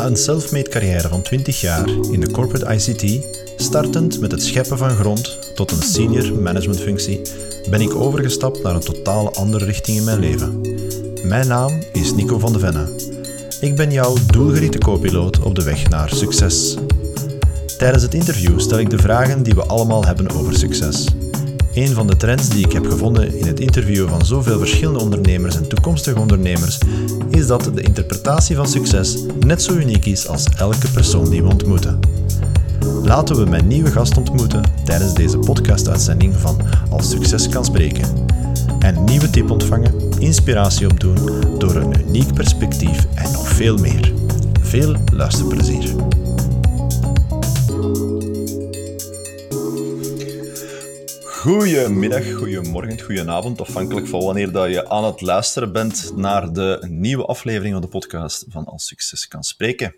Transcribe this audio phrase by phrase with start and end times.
[0.00, 3.26] Na een self-made carrière van 20 jaar in de corporate ICT,
[3.56, 7.20] startend met het scheppen van grond tot een senior managementfunctie,
[7.70, 10.60] ben ik overgestapt naar een totaal andere richting in mijn leven.
[11.22, 12.86] Mijn naam is Nico van de Venne.
[13.60, 16.76] Ik ben jouw doelgerichte co-piloot op de weg naar succes.
[17.78, 21.06] Tijdens het interview stel ik de vragen die we allemaal hebben over succes.
[21.74, 25.56] Een van de trends die ik heb gevonden in het interviewen van zoveel verschillende ondernemers
[25.56, 26.78] en toekomstige ondernemers
[27.30, 31.48] is dat de interpretatie van succes net zo uniek is als elke persoon die we
[31.48, 32.00] ontmoeten.
[33.02, 36.56] Laten we mijn nieuwe gast ontmoeten tijdens deze podcast-uitzending van
[36.90, 38.08] Als Succes kan spreken.
[38.78, 41.16] En nieuwe tip ontvangen, inspiratie opdoen
[41.58, 44.12] door een uniek perspectief en nog veel meer.
[44.60, 45.94] Veel luisterplezier.
[51.40, 57.24] Goedemiddag, goedemorgen, goedenavond, afhankelijk van wanneer dat je aan het luisteren bent naar de nieuwe
[57.24, 59.94] aflevering van de podcast van Als Succes kan spreken.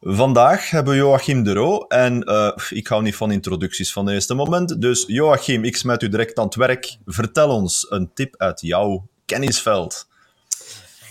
[0.00, 4.14] Vandaag hebben we Joachim de Roo en uh, ik hou niet van introducties van het
[4.14, 6.96] eerste moment, dus Joachim, ik smijt u direct aan het werk.
[7.04, 10.08] Vertel ons een tip uit jouw kennisveld.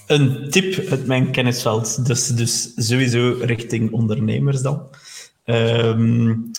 [0.08, 4.89] Een tip uit mijn kennisveld, dus, dus sowieso richting ondernemers dan.
[5.45, 6.52] Um,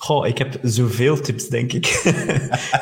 [0.00, 2.02] Goh, ik heb zoveel tips, denk ik.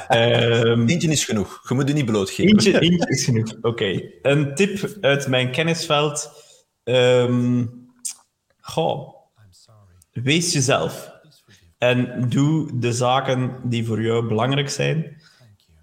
[0.08, 1.68] um, eentje is genoeg.
[1.68, 2.52] Je moet je niet blootgeven.
[2.52, 3.56] Eentje, eentje is genoeg.
[3.60, 4.02] Oké.
[4.22, 6.30] Een tip uit mijn kennisveld.
[6.84, 7.70] Um,
[8.60, 9.14] goh.
[10.12, 11.14] Wees jezelf.
[11.78, 15.22] En doe de zaken die voor jou belangrijk zijn,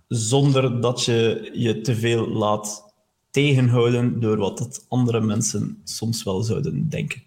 [0.07, 2.93] zonder dat je je te veel laat
[3.31, 7.23] tegenhouden door wat dat andere mensen soms wel zouden denken.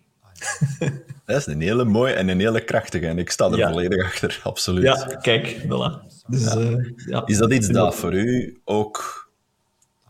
[1.27, 3.07] Dat is een hele mooie en een hele krachtige.
[3.07, 4.85] En ik sta er volledig achter, absoluut.
[4.85, 6.07] Ja, kijk, voilà.
[6.27, 6.57] Dus, ja.
[6.57, 7.23] Uh, ja.
[7.27, 9.29] Is dat iets dat voor u ook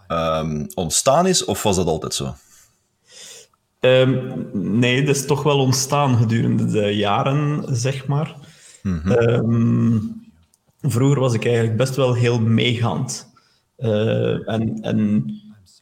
[0.09, 2.35] um, ontstaan is, of was dat altijd zo?
[3.81, 8.37] Um, nee, dat is toch wel ontstaan gedurende de jaren, zeg maar.
[8.83, 9.13] Mm -hmm.
[9.13, 10.31] um,
[10.81, 13.33] vroeger was ik eigenlijk best wel heel meegaand.
[13.79, 15.31] Uh, en, en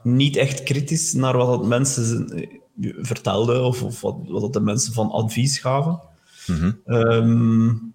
[0.03, 2.29] niet echt kritisch naar wat mensen
[2.81, 6.01] vertelde of, of wat, wat de mensen van advies gaven.
[6.47, 7.95] Mm um,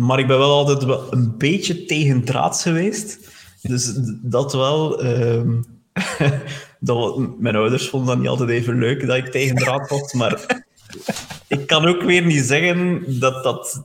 [0.00, 3.18] maar ik ben wel altijd wel een beetje tegendraads geweest.
[3.62, 3.92] Dus
[4.22, 5.04] dat wel.
[5.04, 5.64] Um,
[6.80, 10.12] dat, mijn ouders vonden dat niet altijd even leuk dat ik tegendraad was.
[10.12, 10.64] Maar
[11.48, 13.84] ik kan ook weer niet zeggen dat dat,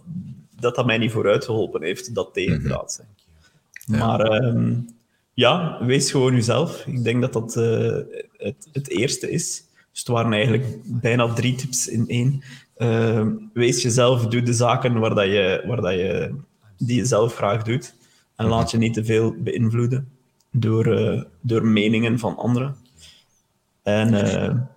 [0.59, 3.07] dat, dat mij niet vooruit geholpen heeft, dat tegendraad zijn.
[3.85, 3.97] Ja.
[3.97, 4.95] Maar um,
[5.34, 6.85] ja, wees gewoon jezelf.
[6.85, 7.97] Ik denk dat dat uh,
[8.38, 9.63] het, het eerste is.
[9.95, 12.44] Dus het waren eigenlijk bijna drie tips in één.
[12.78, 16.35] Uh, wees jezelf, doe de zaken waar, dat je, waar dat je,
[16.78, 17.95] die je zelf graag doet.
[18.35, 20.09] En laat je niet te veel beïnvloeden
[20.51, 22.75] door, uh, door meningen van anderen.
[23.83, 24.22] En uh,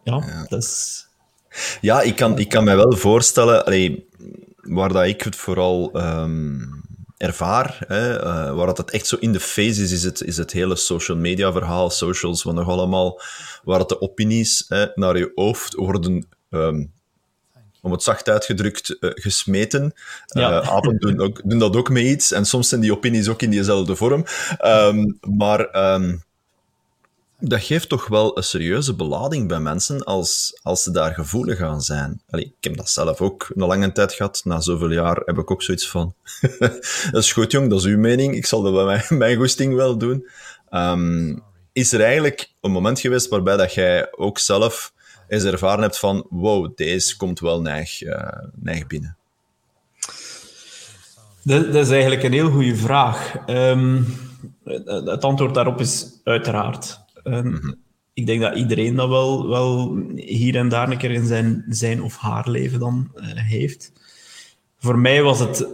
[0.04, 1.06] ja, ja, dat is...
[1.80, 4.08] Ja, ik kan, ik kan me wel voorstellen, allee,
[4.56, 6.77] waar dat ik het vooral um,
[7.18, 10.36] ervaar, hè, uh, waar dat het echt zo in de face is, is het, is
[10.36, 13.20] het hele social media verhaal, socials, wat nog allemaal
[13.64, 16.92] waar de opinies hè, naar je hoofd worden, um,
[17.80, 19.92] om het zacht uitgedrukt, uh, gesmeten.
[20.26, 20.62] Ja.
[20.62, 23.42] Uh, apen doen, ook, doen, dat ook mee iets, en soms zijn die opinies ook
[23.42, 24.24] in diezelfde vorm.
[24.64, 26.22] Um, maar um,
[27.40, 31.80] dat geeft toch wel een serieuze belading bij mensen als, als ze daar gevoelig aan
[31.80, 32.22] zijn.
[32.30, 34.40] Ik heb dat zelf ook een lange tijd gehad.
[34.44, 36.14] Na zoveel jaar heb ik ook zoiets van...
[37.10, 38.34] dat is goed, jong, dat is uw mening.
[38.34, 40.28] Ik zal dat bij mijn, mijn goesting wel doen.
[40.70, 44.92] Um, is er eigenlijk een moment geweest waarbij dat jij ook zelf
[45.28, 49.16] eens ervaren hebt van wow, deze komt wel neig, uh, neig binnen?
[51.42, 53.34] Dat, is eigenlijk een heel goede vraag.
[53.46, 54.06] Um,
[54.64, 57.00] het antwoord daarop is uiteraard.
[57.28, 57.74] Mm -hmm.
[58.12, 62.02] Ik denk dat iedereen dat wel, wel hier en daar een keer in zijn, zijn
[62.02, 63.92] of haar leven dan uh, heeft.
[64.78, 65.66] Voor mij was het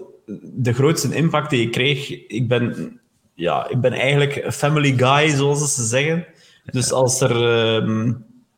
[0.55, 2.27] de grootste impact die ik kreeg.
[2.27, 3.01] Ik ben
[3.35, 6.27] ja, ik ben eigenlijk een family guy, zoals ze zeggen.
[6.65, 7.37] Dus als er
[7.87, 8.13] uh,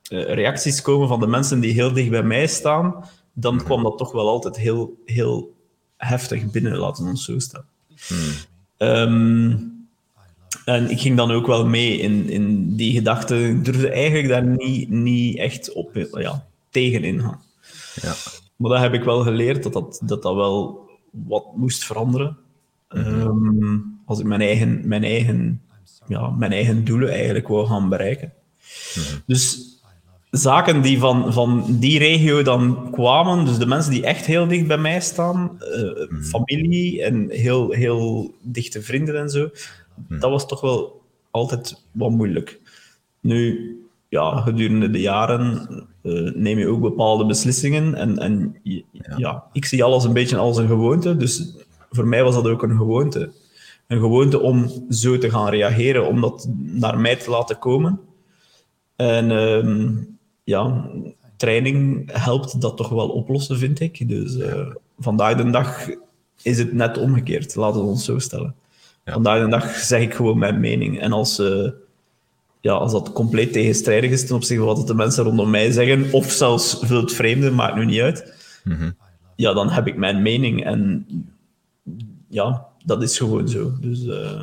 [0.09, 4.13] reacties komen van de mensen die heel dicht bij mij staan, dan kwam dat toch
[4.13, 5.55] wel altijd heel, heel
[5.97, 7.65] heftig binnen, laten we ons zo staan.
[8.79, 9.76] Um,
[10.67, 13.51] en ik ging dan ook wel mee in, in die gedachten.
[13.51, 17.41] Ik durfde eigenlijk daar niet, niet echt op ja, tegen gaan.
[18.03, 18.15] Ja.
[18.57, 22.37] Maar dat heb ik wel geleerd, dat dat, dat, dat wel wat moest veranderen.
[22.89, 25.63] Um, als ik mijn eigen, mijn, eigen,
[26.07, 28.33] ja, mijn eigen doelen eigenlijk wou gaan bereiken.
[28.95, 29.17] Mhm.
[29.27, 29.59] Dus
[30.31, 34.67] zaken die van, van die regio dan kwamen, dus de mensen die echt heel dicht
[34.67, 39.49] bij mij staan, uh, familie en heel, heel dichte vrienden en zo,
[40.09, 40.21] mhm.
[40.21, 41.01] dat was toch wel
[41.31, 42.61] altijd wat moeilijk.
[43.21, 43.75] Nu,
[44.09, 45.69] ja, gedurende de jaren
[46.03, 47.95] uh, neem je ook bepaalde beslissingen.
[47.95, 48.83] En, en ja.
[49.17, 49.45] ja.
[49.53, 51.17] ik zie alles een beetje als een gewoonte.
[51.17, 51.55] Dus
[51.91, 53.31] voor mij was dat ook een gewoonte.
[53.87, 58.01] Een gewoonte om zo te gaan reageren, om dat naar mij te laten komen.
[58.97, 59.89] En uh,
[60.45, 60.91] ja,
[61.37, 64.09] training helpt dat toch wel oplossen, vind ik.
[64.09, 64.67] Dus uh,
[64.99, 65.89] vandaag de dag
[66.43, 68.55] is het net omgekeerd, laten we ons zo stellen.
[69.13, 71.01] Vandaag de dag zeg ik gewoon mijn mening.
[71.01, 71.71] En als, uh,
[72.61, 76.13] ja, als dat compleet tegenstrijdig is ten opzichte van wat de mensen rondom mij zeggen,
[76.13, 78.97] of zelfs veel het vreemde, maakt nu niet uit, mm -hmm.
[79.37, 80.65] ja, dan heb ik mijn mening.
[80.65, 81.07] En
[82.29, 83.73] ja, dat is gewoon zo.
[83.81, 84.43] Dus uh,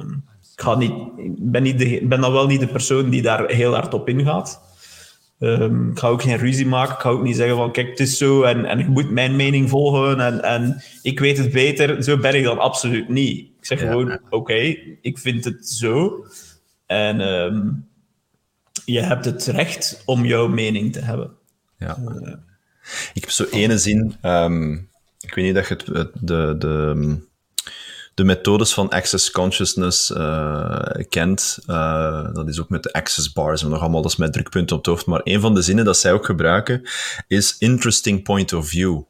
[0.56, 0.94] ik ga niet,
[1.38, 4.62] ben, niet de, ben dan wel niet de persoon die daar heel hard op ingaat.
[5.39, 6.94] Um, ik ga ook geen ruzie maken.
[6.94, 9.36] Ik ga ook niet zeggen van kijk, het is zo en, en ik moet mijn
[9.36, 12.04] mening volgen en, en ik weet het beter.
[12.04, 13.53] Zo ben ik dan absoluut niet.
[13.63, 16.25] Ik zeg gewoon, oké, okay, ik vind het zo.
[16.86, 17.88] En um,
[18.86, 21.31] je hebt het recht om jouw mening te hebben.
[21.77, 21.98] Ja.
[21.98, 22.33] Uh,
[23.13, 24.15] ik heb zo ene zin.
[24.21, 24.89] Um,
[25.19, 27.18] ik weet niet dat je het, de, de,
[28.13, 30.80] de methodes van access consciousness uh,
[31.10, 31.60] kent.
[31.68, 34.75] Uh, dat is ook met de access bars en nog allemaal, dat is met drukpunten
[34.75, 35.06] op het hoofd.
[35.06, 36.81] Maar een van de zinnen dat zij ook gebruiken
[37.27, 39.01] is interesting point of view.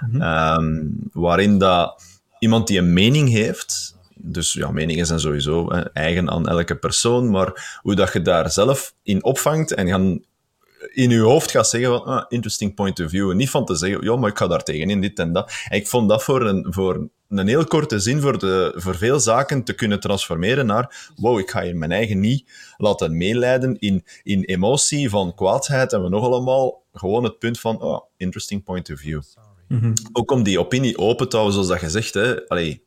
[0.00, 0.22] Mm -hmm.
[0.62, 2.07] um, waarin dat
[2.38, 7.30] iemand die een mening heeft, dus ja, meningen zijn sowieso hè, eigen aan elke persoon,
[7.30, 10.22] maar hoe dat je daar zelf in opvangt en gaan
[10.92, 13.34] in je hoofd gaat zeggen van, ah, interesting point of view.
[13.34, 15.52] Niet van te zeggen, ja, maar ik ga daar tegenin, dit en dat.
[15.68, 19.64] Ik vond dat voor een, voor een heel korte zin voor, de, voor veel zaken
[19.64, 24.42] te kunnen transformeren naar, wow, ik ga hier mijn eigen niet laten meeleiden in, in
[24.42, 28.98] emotie van kwaadheid en we nog allemaal gewoon het punt van, oh, interesting point of
[28.98, 29.20] view.
[29.68, 29.92] Mm -hmm.
[30.12, 32.48] Ook om die opinie open te houden, zoals dat je zegt, hè.
[32.48, 32.82] Allee,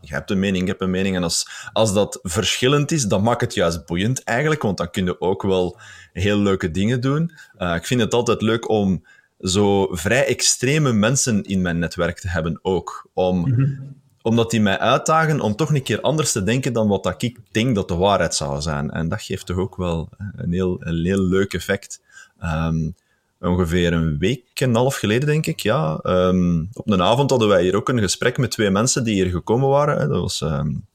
[0.00, 1.16] je hebt een mening, ik heb een mening.
[1.16, 5.04] En als, als dat verschillend is, dan maakt het juist boeiend eigenlijk, want dan kun
[5.04, 5.78] je ook wel
[6.12, 7.32] heel leuke dingen doen.
[7.58, 9.04] Uh, ik vind het altijd leuk om
[9.40, 13.08] zo vrij extreme mensen in mijn netwerk te hebben ook.
[13.12, 14.00] Om, mm -hmm.
[14.22, 17.38] Omdat die mij uitdagen om toch een keer anders te denken dan wat dat ik
[17.50, 18.90] denk dat de waarheid zou zijn.
[18.90, 22.00] En dat geeft toch ook wel een heel, een heel leuk effect.
[22.42, 22.94] Um,
[23.42, 25.60] ongeveer een week en een half geleden, denk ik.
[25.60, 29.14] Ja, um, op een avond hadden wij hier ook een gesprek met twee mensen die
[29.14, 29.98] hier gekomen waren.
[29.98, 30.08] Hè.
[30.08, 30.86] Dat was um,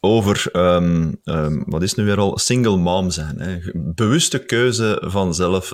[0.00, 1.20] over, um,
[1.66, 3.40] wat is nu weer al, single mom zijn.
[3.40, 3.58] Hè.
[3.74, 5.72] Bewuste keuze van zelf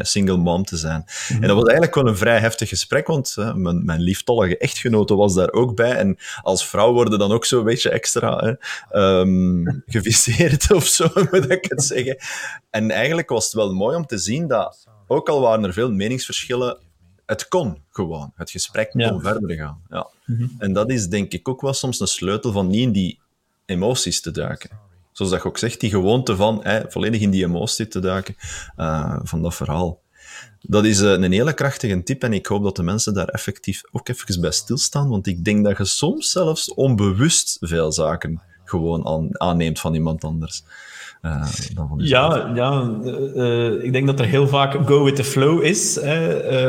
[0.00, 1.04] single mom te zijn.
[1.04, 1.42] Mm-hmm.
[1.42, 5.14] En dat was eigenlijk wel een vrij heftig gesprek, want uh, mijn, mijn lieftallige echtgenote
[5.14, 5.92] was daar ook bij.
[5.92, 8.56] En als vrouw worden dan ook zo'n beetje extra
[8.88, 12.16] hè, um, geviseerd of zo, moet ik het zeggen.
[12.70, 15.90] En eigenlijk was het wel mooi om te zien dat, ook al waren er veel
[15.90, 16.78] meningsverschillen,
[17.26, 18.32] het kon gewoon.
[18.34, 19.18] Het gesprek kon ja.
[19.18, 19.82] verder gaan.
[19.88, 20.08] Ja.
[20.24, 20.54] Mm-hmm.
[20.58, 23.18] En dat is denk ik ook wel soms een sleutel van niet in die
[23.68, 24.70] emoties te duiken.
[25.12, 28.36] Zoals dat je ook zegt, die gewoonte van volledig in die emotie te duiken
[28.78, 30.00] uh, van dat verhaal.
[30.60, 33.82] Dat is uh, een hele krachtige tip en ik hoop dat de mensen daar effectief
[33.92, 39.06] ook even bij stilstaan, want ik denk dat je soms zelfs onbewust veel zaken gewoon
[39.06, 40.62] aan, aanneemt van iemand anders.
[41.74, 42.98] Van ja, ja
[43.82, 45.94] ik denk dat er heel vaak go with the flow is.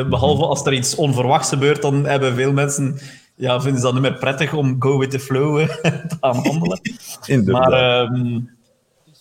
[0.10, 2.98] Behalve als er iets onverwachts gebeurt, dan hebben veel mensen
[3.39, 6.81] ja, vinden ze dat niet meer prettig om go with the flow te gaan handelen.
[7.51, 8.50] maar um,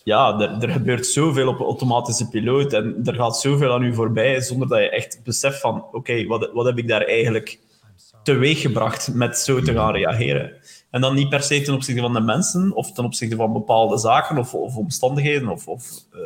[0.05, 4.41] ja, er, er, gebeurt zoveel op automatische piloot en er gaat zoveel aan u voorbij
[4.41, 7.59] zonder dat je echt beseft van oké, okay, wat, wat heb ik daar eigenlijk
[8.23, 10.53] teweeg gebracht met zo te gaan reageren.
[10.91, 13.99] En dan niet per se ten opzichte van de mensen of ten opzichte van bepaalde
[13.99, 16.21] zaken of, of omstandigheden of, of uh,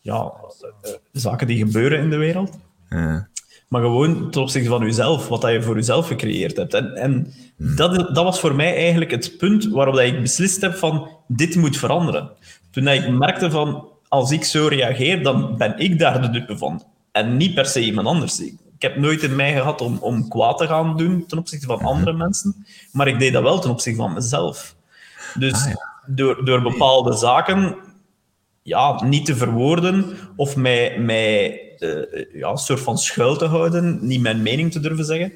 [0.00, 0.32] ja,
[0.82, 2.58] uh, zaken die gebeuren in de wereld.
[2.88, 3.28] Ja
[3.68, 6.74] maar gewoon ten opzichte van jezelf, wat dat je voor jezelf gecreëerd hebt.
[6.74, 10.74] En, en dat, dat was voor mij eigenlijk het punt waarop dat ik beslist heb
[10.74, 12.30] van dit moet veranderen.
[12.70, 16.84] Toen ik merkte van als ik zo reageer, dan ben ik daar de dupe van.
[17.12, 18.40] En niet per se iemand anders.
[18.40, 21.80] Ik heb nooit in mij gehad om, om kwaad te gaan doen ten opzichte van
[21.80, 24.76] andere mensen, maar ik deed dat wel ten opzichte van mezelf.
[25.34, 25.92] Dus ah, ja.
[26.06, 27.76] door, door bepaalde zaken
[28.62, 33.98] ja, niet te verwoorden of mij, mij uh, ja, een soort van schuil te houden,
[34.00, 35.32] niet mijn mening te durven zeggen,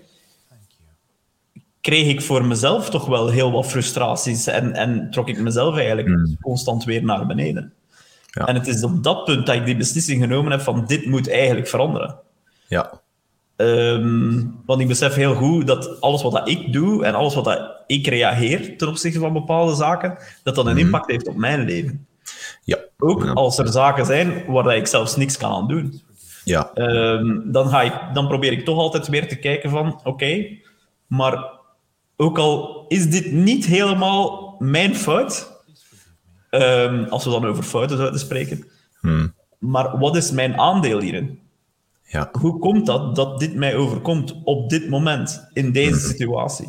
[1.80, 6.09] kreeg ik voor mezelf toch wel heel wat frustraties en, en trok ik mezelf eigenlijk
[6.09, 6.37] mm.
[6.40, 7.73] constant weer naar beneden.
[8.26, 8.47] Ja.
[8.47, 11.30] En het is op dat punt dat ik die beslissing genomen heb van dit moet
[11.30, 12.16] eigenlijk veranderen.
[12.68, 13.00] Ja.
[13.56, 17.44] Um, want ik besef heel goed dat alles wat dat ik doe en alles wat
[17.44, 20.78] dat ik reageer ten opzichte van bepaalde zaken, dat dat een mm.
[20.78, 22.06] impact heeft op mijn leven.
[22.64, 22.78] Ja.
[22.99, 26.02] Ook als er zaken zijn waar ik zelfs niks kan aan doen.
[26.50, 26.71] Ja.
[26.75, 30.62] Um, dan, ga ik, dan probeer ik toch altijd weer te kijken van, oké, okay,
[31.07, 31.45] maar
[32.16, 35.61] ook al is dit niet helemaal mijn fout,
[36.50, 38.66] Ehm, als we dan over fouten zouden spreken.
[39.00, 39.35] Hmm.
[39.59, 41.40] Maar wat is mijn aandeel hierin?
[42.02, 42.28] Ja.
[42.33, 46.69] Hoe komt dat dat dit mij overkomt op dit moment, in deze situatie?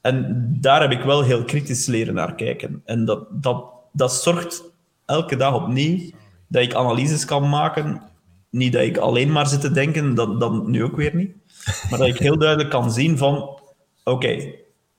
[0.00, 2.82] En daar heb ik wel heel kritisch leren naar kijken.
[2.84, 4.62] En dat, dat, dat zorgt
[5.04, 6.10] elke dag opnieuw
[6.48, 8.02] dat ik analyses kan maken.
[8.54, 11.32] Niet dat ik alleen maar zit te denken, dat, dat nu ook weer niet.
[11.90, 13.60] Maar dat ik heel duidelijk kan zien van...
[14.04, 14.52] Oké,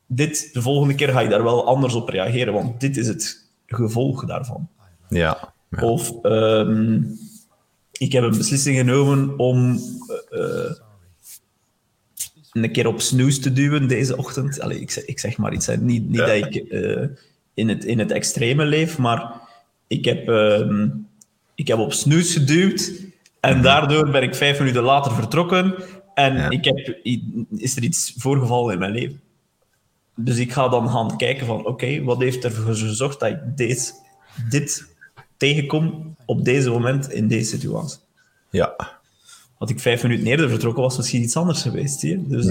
[0.07, 3.49] dit, de volgende keer ga ik daar wel anders op reageren, want dit is het
[3.65, 4.67] gevolg daarvan.
[5.09, 5.53] Ja.
[5.69, 5.81] ja.
[5.81, 7.01] Of ehm,
[7.91, 9.79] ik heb een beslissing genomen om
[10.29, 10.75] eh, eh,
[12.51, 14.59] een keer op snoes te duwen deze ochtend.
[14.59, 15.77] Allee, ik, zeg, ik zeg maar iets, hè.
[15.77, 17.07] niet, niet dat ik eh,
[17.53, 19.41] in, het, in het extreme leef, maar
[19.87, 20.87] ik heb, ehm,
[21.55, 23.03] ik heb op snoes geduwd
[23.47, 25.75] en daardoor ben ik vijf minuten later vertrokken
[26.13, 26.49] en Ja.
[26.49, 26.97] ik heb,
[27.57, 29.19] is er iets voorgevallen in mijn leven.
[30.15, 33.91] Dus ik ga dan gaan kijken van, oké, wat heeft ervoor gezorgd dat ik deze,
[34.49, 34.85] dit
[35.37, 37.99] tegenkom op deze moment in deze situatie?
[38.49, 38.75] Ja.
[39.57, 42.01] Had ik vijf minuten eerder vertrokken, was misschien iets anders geweest.
[42.01, 42.27] Je?
[42.27, 42.45] Dus,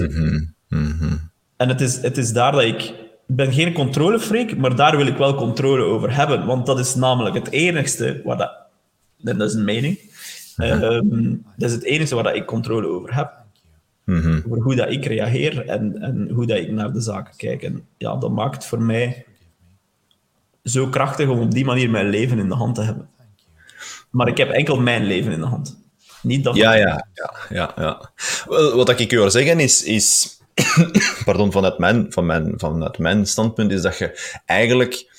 [0.69, 1.13] Mhm.
[1.57, 2.93] En het is, het is daar dat ik...
[3.27, 6.45] Ik ben geen controlefreak, maar daar wil ik wel controle over hebben.
[6.45, 8.51] Want dat is namelijk het enigste waar dat...
[9.23, 9.99] En dat is een mening.
[10.57, 13.43] Ehm, dat is het enige waar ik controle over heb.
[14.03, 14.41] Mhm.
[14.45, 17.63] Over hoe dat ik reageer en, en hoe dat ik naar de zaken kijk.
[17.63, 19.25] En ja, dat maakt voor mij
[20.63, 23.09] zo krachtig om op die manier mijn leven in de hand te hebben.
[24.09, 25.83] Maar ik heb enkel mijn leven in de hand.
[26.21, 26.55] Niet dat...
[26.55, 28.11] Ja, ja, ja, ja, ja.
[28.45, 30.39] Wel, Wat ik u wil zeggen is, is
[31.25, 35.14] pardon, vanuit mijn, van mijn, vanuit mijn standpunt, is dat je eigenlijk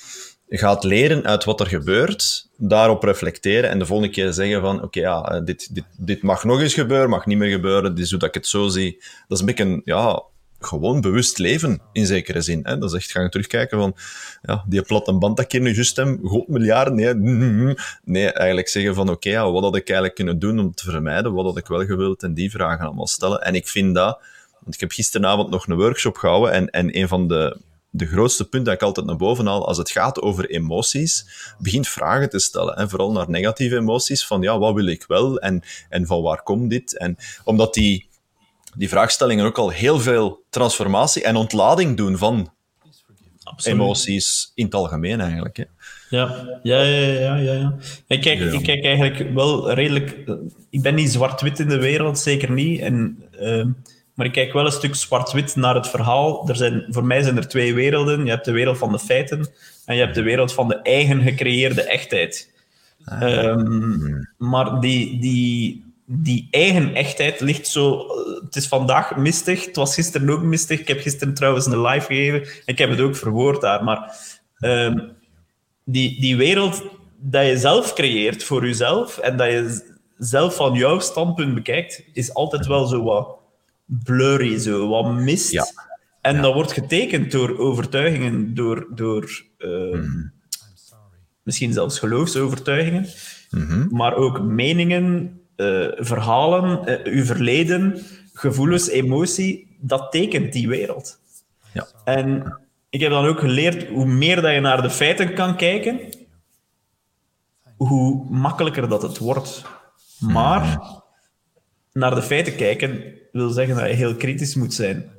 [0.49, 4.99] gaat leren uit wat er gebeurt, daarop reflecteren en de volgende keer zeggen van, oké,
[4.99, 8.09] ja, eh, dit, dit, dit mag nog eens gebeuren, mag niet meer gebeuren, dit is
[8.09, 8.97] hoe dat ik het zo zie.
[9.27, 10.23] Dat is een beetje, een, ja,
[10.59, 12.59] gewoon bewust leven, in zekere zin.
[12.63, 12.77] Hè?
[12.77, 13.95] Dat is echt gaan terugkijken van,
[14.41, 18.67] ja, die platte band dat ik hier nu juist heb, god miljarden, nee, nee, eigenlijk
[18.67, 21.57] zeggen van, oké, ja, wat had ik eigenlijk kunnen doen om te vermijden, wat had
[21.57, 23.41] ik wel gewild, en die vragen allemaal stellen.
[23.41, 24.19] En ik vind dat,
[24.59, 27.57] want ik heb gisteravond nog een workshop gehouden, en, en een van de,
[27.89, 31.25] de grootste punten dat ik altijd naar boven haal, als het gaat over emoties,
[31.59, 32.75] begint vragen te stellen.
[32.75, 36.43] En vooral naar negatieve emoties, van ja, wat wil ik wel, en, en van waar
[36.43, 36.97] komt dit?
[36.97, 38.09] En omdat die,
[38.75, 42.51] die vraagstellingen ook al heel veel transformatie en ontlading doen van
[43.43, 43.77] Absoluut.
[43.79, 45.57] emoties in het algemeen eigenlijk.
[45.57, 45.63] Hè.
[46.09, 47.35] Ja, ja, ja, ja.
[47.35, 47.75] ja, ja.
[48.07, 48.51] Ik, kijk, Ja.
[48.51, 50.17] ik kijk eigenlijk wel redelijk...
[50.27, 50.35] eh,
[50.69, 52.79] Ik ben niet zwart-wit in de wereld, zeker niet.
[52.81, 53.65] En, eh,
[54.17, 56.49] maar ik kijk wel een stuk zwart-wit naar het verhaal.
[56.49, 58.23] Er zijn, voor mij zijn er twee werelden.
[58.23, 59.49] Je hebt de wereld van de feiten
[59.85, 62.53] en je hebt de wereld van de eigen gecreëerde echtheid.
[63.05, 68.05] Ehm, maar die, die, die eigen echtheid ligt zo...
[68.45, 70.79] Het is vandaag mistig, het was gisteren ook mistig.
[70.79, 72.61] Ik heb gisteren trouwens een live gegeven.
[72.65, 74.15] Ik heb het ook verwoord daar, maar...
[74.59, 74.99] ehm,
[75.83, 76.83] die, die wereld
[77.17, 82.33] dat je zelf creëert voor jezelf en dat je zelf van jouw standpunt bekijkt, is
[82.33, 83.36] altijd wel zo wat
[83.87, 85.51] blurry, zo wat mist.
[85.51, 85.65] Ja.
[86.21, 89.99] En dat wordt getekend door overtuigingen, door, door eh,
[91.43, 93.05] misschien zelfs geloofsovertuigingen,
[93.89, 98.01] maar ook meningen, eh, verhalen, eh, uw verleden,
[98.33, 101.19] gevoelens, emotie, dat tekent die wereld.
[101.73, 101.87] Ja.
[102.03, 102.57] En
[102.89, 105.99] ik heb dan ook geleerd, hoe meer dat je naar de feiten kan kijken,
[107.77, 109.61] hoe makkelijker dat het wordt.
[110.19, 110.79] Maar
[111.97, 115.11] naar de feiten kijken wil zeggen dat je heel kritisch moet zijn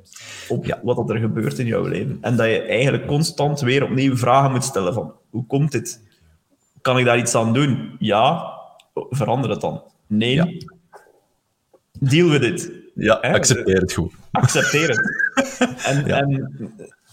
[0.47, 2.17] op wat dat er gebeurt in jouw leven.
[2.21, 6.01] En dat je eigenlijk constant weer opnieuw vragen moet stellen van, hoe komt dit?
[6.81, 7.95] Kan ik daar iets aan doen?
[7.99, 8.53] Ja.
[8.93, 9.83] Verander het dan.
[10.07, 10.33] Nee.
[10.33, 10.47] Ja.
[11.99, 12.71] Deal with it.
[12.95, 14.13] Ja, accepteer het goed.
[14.31, 15.01] accepteer het.
[15.85, 16.53] En, en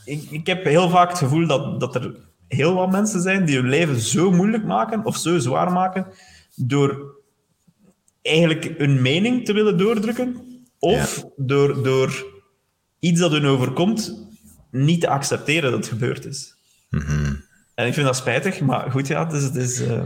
[0.04, 2.14] ik, ik heb heel vaak het gevoel dat, dat er
[2.48, 6.06] heel wat mensen zijn die hun leven zo moeilijk maken of zo zwaar maken
[6.54, 7.15] door
[8.26, 10.36] eigenlijk hun mening te willen doordrukken
[10.78, 12.24] of door, door
[12.98, 14.26] iets dat hun overkomt
[14.70, 16.54] niet te accepteren dat het gebeurd is.
[17.74, 19.42] En ik vind dat spijtig, maar goed, ja, is...
[19.42, 20.02] Het is eh,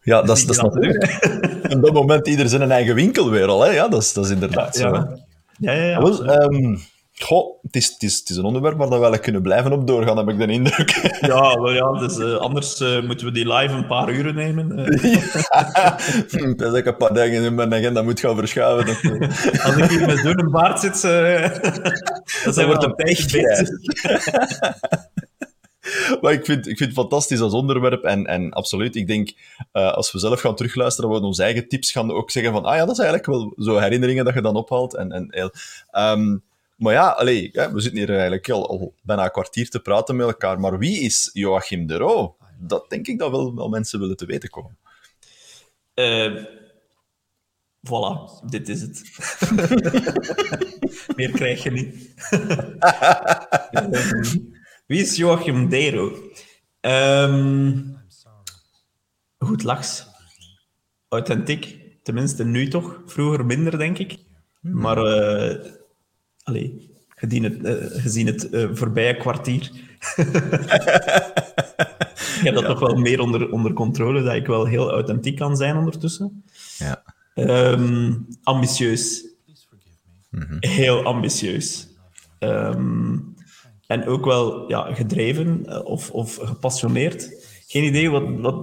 [0.00, 1.18] Ja, dat is, dat is natuurlijk...
[1.74, 3.62] Op dat moment ieder zijn eigen winkel weer al.
[3.64, 3.70] Hè?
[3.70, 4.92] Ja, dat is, dat is inderdaad zo.
[4.92, 4.98] hè.
[5.58, 6.00] ja, ja, ja,
[7.18, 9.72] goh, het, is, het, is, het is een onderwerp waar dat we wel kunnen blijven
[9.72, 10.90] op doorgaan, heb ik de indruk.
[11.20, 14.86] ja, wel ja, dus, eh, anders eh, moeten we die live een paar uren nemen.
[14.86, 16.54] eh.
[16.56, 18.86] dat ik een paar dingen in mijn agenda moet gaan verschuiven.
[18.86, 19.02] Dat,
[19.64, 23.32] Als ik hier met zo'n baard zit, eh, dan wordt een echt
[26.20, 28.04] maar ik vind, ik vind het fantastisch als onderwerp.
[28.04, 29.32] En, en absoluut, ik denk,
[29.72, 32.84] als we zelf gaan terugluisteren, we onze eigen tips gaan ook zeggen van, ah ja,
[32.84, 34.94] dat is eigenlijk wel zo herinneringen dat je dan ophaalt.
[34.96, 35.52] En, en, heel-
[35.90, 36.36] ehm,
[36.78, 40.60] maar ja, allee, we zitten hier eigenlijk al, bijna een kwartier te praten met elkaar.
[40.60, 42.36] Maar wie is Joachim de Roo?
[42.58, 44.78] dat denk ik dat wel, mensen willen te weten komen.
[45.94, 46.44] Uh,
[47.88, 49.02] voilà, dit is het.
[51.16, 52.08] Meer krijg je niet.
[54.86, 56.30] Wie is Joachim Dero?
[56.80, 57.98] Um,
[59.38, 60.06] goed lachs.
[61.08, 61.86] Authentiek.
[62.02, 63.02] Tenminste, nu toch.
[63.06, 64.16] Vroeger minder, denk ik.
[64.60, 65.64] Maar, uh,
[66.48, 69.62] allee, gezien het, uh, gezien het uh, voorbije kwartier.
[72.38, 72.68] ik heb dat ja.
[72.68, 76.44] toch wel meer onder, onder controle, dat ik wel heel authentiek kan zijn ondertussen.
[76.78, 77.02] Ja.
[77.34, 79.26] Um, ambitieus.
[80.30, 80.56] Mm -hmm.
[80.60, 81.88] Heel ambitieus.
[82.38, 83.34] Um,
[83.86, 87.46] en ook wel ja, gedreven of, of gepassioneerd.
[87.66, 88.56] Geen idee wat, wat,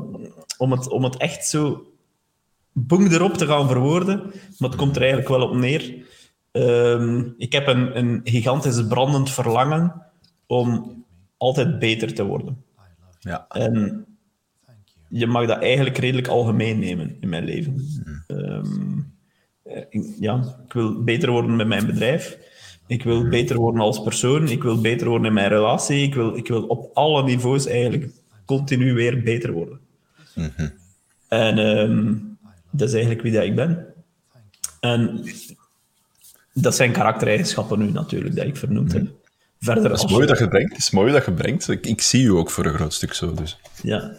[0.58, 1.88] om, het, om het echt zo
[2.72, 4.22] boem erop te gaan verwoorden,
[4.58, 6.06] maar het komt er eigenlijk wel op neer.
[6.56, 10.02] Um, ik heb een, een gigantisch brandend verlangen
[10.48, 11.04] om
[11.38, 12.64] altijd beter te worden.
[13.20, 13.46] Ja.
[13.50, 14.06] En
[15.10, 17.86] je mag dat eigenlijk redelijk algemeen nemen in mijn leven.
[18.28, 19.14] Um,
[20.20, 22.38] ja, ik wil beter worden met mijn bedrijf.
[22.88, 24.48] Ik wil beter worden als persoon.
[24.48, 26.04] Ik wil beter worden in mijn relatie.
[26.04, 28.12] Ik wil, ik wil op alle niveaus eigenlijk
[28.46, 29.80] continu weer beter worden.
[30.36, 30.72] Mm -hmm.
[31.28, 32.38] En um,
[32.72, 33.86] dat is eigenlijk wie dat ik ben.
[34.80, 35.24] En
[36.62, 39.08] dat zijn karaktereigenschappen nu natuurlijk, dat ik vernoemd heb.
[39.60, 40.70] Verder dat is mooi dat je brengt.
[40.70, 41.70] Het is mooi dat je brengt.
[41.70, 43.34] Ik, ik, zie je ook voor een groot stuk zo.
[43.34, 43.60] Dus.
[43.82, 44.12] Ja.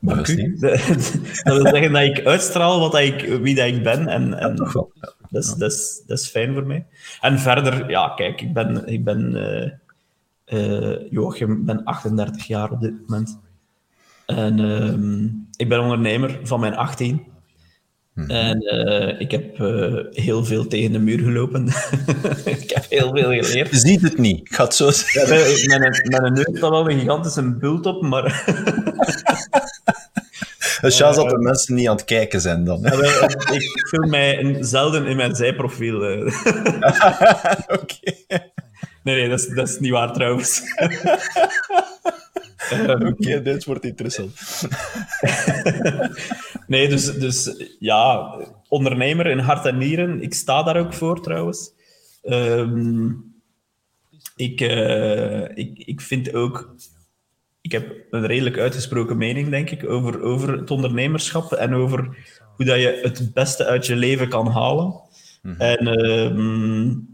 [0.00, 0.56] Dank u.
[0.58, 0.70] Dat,
[1.44, 4.08] dat wil zeggen dat ik uitstraal wat dat ik, wie dat ik ben.
[4.08, 4.92] En, en ja, toch wel.
[5.00, 5.12] Ja.
[5.30, 6.86] Dat, is, dat, is, dat is fijn voor mij.
[7.20, 12.80] En verder, ja, kijk, ik ben, ik ben uh, uh, Joachim, ben 38 jaar op
[12.80, 13.38] dit moment.
[14.26, 17.26] En uh, ik ben ondernemer van mijn 18.
[18.16, 18.30] Mhm.
[18.30, 21.66] En uh, ik heb uh, heel veel tegen de muur gelopen.
[22.44, 23.70] ik heb heel veel geleerd.
[23.70, 25.38] Je ziet het niet, ik ga het zo zeggen.
[25.70, 28.24] Ja, neus staat wel een gigantische bult op, maar...
[30.80, 32.80] Het is dat de mensen niet aan het kijken zijn dan.
[32.82, 32.92] Ja,
[33.52, 35.96] ik film mij zelden in mijn zijprofiel.
[36.02, 36.32] Oké.
[37.66, 38.50] Okay.
[39.02, 40.62] Nee, nee, dat is, dat is niet waar trouwens.
[42.72, 44.62] Oké, okay, dit wordt interessant.
[46.66, 48.34] nee, dus, dus ja,
[48.68, 50.22] ondernemer in hart en nieren.
[50.22, 51.72] Ik sta daar ook voor trouwens.
[52.22, 53.34] Um,
[54.36, 56.74] ik, uh, ik, ik vind ook.
[57.60, 62.16] Ik heb een redelijk uitgesproken mening, denk ik, over, over het ondernemerschap en over
[62.56, 65.00] hoe dat je het beste uit je leven kan halen.
[65.42, 65.60] Mhm.
[65.60, 67.08] En um,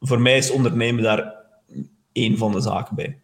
[0.00, 1.34] voor mij is ondernemen daar
[2.12, 3.19] één van de zaken bij.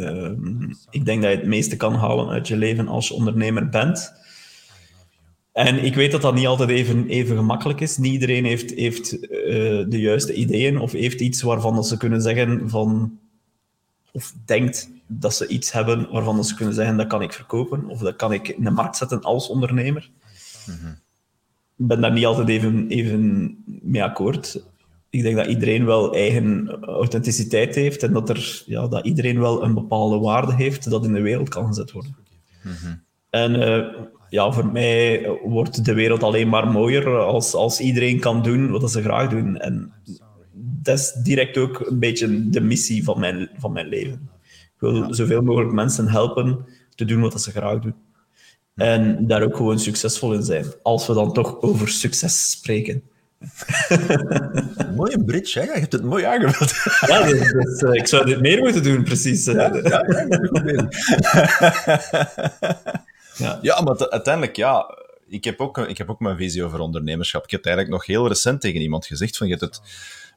[0.00, 3.68] Um, ik denk dat je het meeste kan halen uit je leven als je ondernemer
[3.68, 4.12] bent.
[5.52, 7.96] En ik weet dat dat niet altijd even, even gemakkelijk is.
[7.96, 9.28] Niet iedereen heeft, heeft uh,
[9.88, 13.18] de juiste ideeën of heeft iets waarvan ze kunnen zeggen van...
[14.12, 17.98] Of denkt dat ze iets hebben waarvan ze kunnen zeggen dat kan ik verkopen of
[17.98, 20.10] dat kan ik in de markt zetten als ondernemer.
[21.76, 24.62] Ik ben daar niet altijd even, even mee akkoord
[25.10, 29.64] ik denk dat iedereen wel eigen authenticiteit heeft en dat, er, ja, dat iedereen wel
[29.64, 32.16] een bepaalde waarde heeft dat in de wereld kan gezet worden.
[32.62, 33.02] Mm-hmm.
[33.30, 38.42] En uh, ja, voor mij wordt de wereld alleen maar mooier als, als iedereen kan
[38.42, 39.56] doen wat ze graag doen.
[39.56, 39.92] En
[40.82, 44.30] dat is direct ook een beetje de missie van mijn, van mijn leven.
[44.46, 45.12] Ik wil ja.
[45.12, 47.94] zoveel mogelijk mensen helpen te doen wat ze graag doen.
[48.74, 50.64] En daar ook gewoon succesvol in zijn.
[50.82, 53.02] Als we dan toch over succes spreken.
[54.96, 55.64] Mooie bridge, hè?
[55.64, 56.72] Je hebt het mooi aangevuld.
[57.10, 59.44] Ja, dus, dus, uh, ik zou dit meer moeten doen, precies.
[59.44, 60.88] Ja, ja, ja,
[63.36, 63.58] ja.
[63.62, 64.98] ja maar uiteindelijk, ja,
[65.28, 67.44] ik heb, ook, ik heb ook mijn visie over ondernemerschap.
[67.44, 69.80] Ik heb het eigenlijk nog heel recent tegen iemand gezegd, van je hebt het,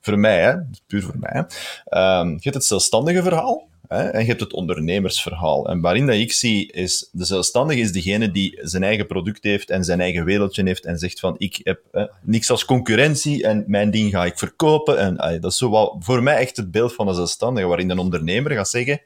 [0.02, 0.56] voor mij, hè,
[0.88, 5.70] puur voor mij, um, je hebt het zelfstandige verhaal, En je hebt het ondernemersverhaal.
[5.70, 9.70] En waarin dat ik zie, is de zelfstandige is degene die zijn eigen product heeft
[9.70, 13.64] en zijn eigen wereldje heeft en zegt van ik heb hè, niks als concurrentie en
[13.68, 14.98] mijn ding ga ik verkopen.
[14.98, 18.00] En dat is zo wel voor mij echt het beeld van een zelfstandige, waarin een
[18.00, 19.02] ondernemer gaat zeggen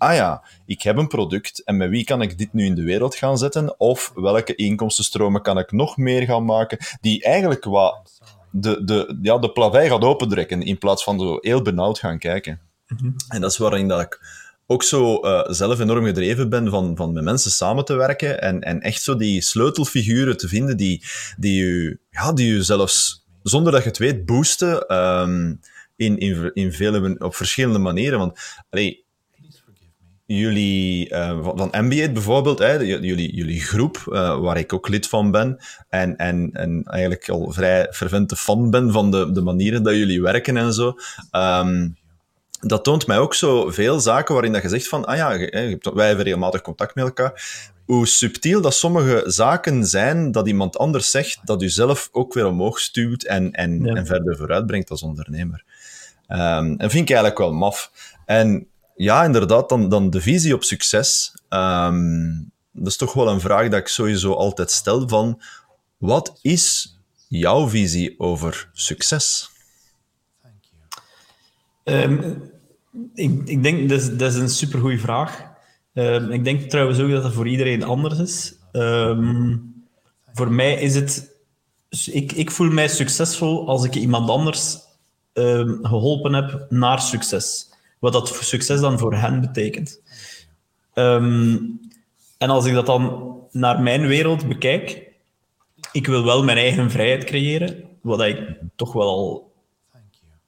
[0.00, 2.82] ah ja, ik heb een product en met wie kan ik dit nu in de
[2.82, 3.80] wereld gaan zetten?
[3.80, 6.78] Of welke inkomstenstromen kan ik nog meer gaan maken?
[7.00, 11.62] Die eigenlijk wat de, de, ja, de plavei gaat opentrekken in plaats van zo heel
[11.62, 12.60] benauwd gaan kijken.
[12.90, 13.14] Mm-hmm.
[13.28, 14.20] En dat is waarin dat ik
[14.66, 18.60] ook zo uh, zelf enorm gedreven ben van, van met mensen samen te werken en,
[18.60, 21.04] en echt zo die sleutelfiguren te vinden die,
[21.36, 25.60] die, u, ja, die u zelfs, zonder dat je het weet, boosten um,
[25.96, 28.18] in, in, in vele, op verschillende manieren.
[28.18, 28.38] Want
[30.26, 35.30] jullie, uh, van, NBA bijvoorbeeld, hè, jullie, jullie groep, uh, waar ik ook lid van
[35.30, 35.56] ben,
[35.88, 40.22] en, en, en eigenlijk al vrij fervente fan ben van de, de manieren dat jullie
[40.22, 40.94] werken en zo.
[41.32, 41.98] Um,
[42.60, 45.28] dat toont mij ook zo veel zaken waarin dat je zegt van, ah ja,
[45.94, 47.68] wij hebben regelmatig contact met elkaar.
[47.84, 52.46] Hoe subtiel dat sommige zaken zijn dat iemand anders zegt, dat u zelf ook weer
[52.46, 55.64] omhoog stuwt en, en, en verder vooruit brengt als ondernemer.
[56.28, 57.90] Um, en vind ik eigenlijk wel maf.
[58.26, 61.34] En ja, inderdaad, dan, dan de visie op succes.
[61.48, 65.42] Um, dat is toch wel een vraag dat ik sowieso altijd stel van,
[65.98, 66.96] wat is
[67.28, 69.49] jouw visie over succes?
[71.84, 72.42] Um,
[73.14, 75.48] ik, ik denk, dat is, dat is een supergoeie vraag.
[75.94, 78.54] Um, ik denk trouwens ook dat dat voor iedereen anders is.
[78.72, 79.74] Um,
[80.32, 81.38] voor mij is het...
[82.12, 84.78] Ik, ik voel mij succesvol als ik iemand anders
[85.82, 87.72] geholpen heb naar succes.
[87.98, 90.00] Wat dat succes dan voor hen betekent.
[90.94, 91.80] en
[92.38, 95.10] als ik dat dan naar mijn wereld bekijk,
[95.92, 98.38] ik wil wel mijn eigen vrijheid creëren, wat ik
[98.76, 99.49] toch wel al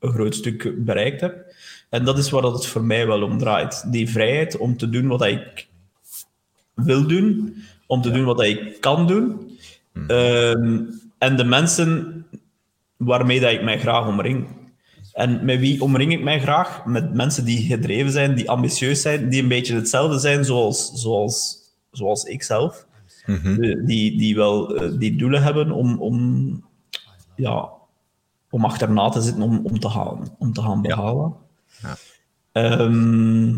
[0.02, 1.54] een groot stuk bereikt heb.
[1.88, 3.92] En dat is waar het voor mij wel om draait.
[3.92, 5.68] Die vrijheid om te doen wat ik
[6.74, 9.50] wil doen, om te doen wat ik kan doen.
[9.92, 10.08] Hmm.
[10.08, 10.80] Ehm,
[11.18, 12.24] en de mensen
[12.96, 14.46] waarmee dat ik mij graag omring.
[15.12, 16.84] En met wie omring ik mij graag?
[16.84, 21.58] Met mensen die gedreven zijn, die ambitieus zijn, die een beetje hetzelfde zijn zoals, zoals,
[21.90, 22.86] zoals ik zelf.
[23.26, 23.84] Mhm.
[23.86, 26.64] die, die wel eh, die doelen hebben om, om,
[27.36, 27.68] ja,
[28.52, 31.34] om achterna te zitten om, om, te, gaan, om te gaan behalen.
[31.82, 31.96] Ja.
[32.52, 33.54] Ehm,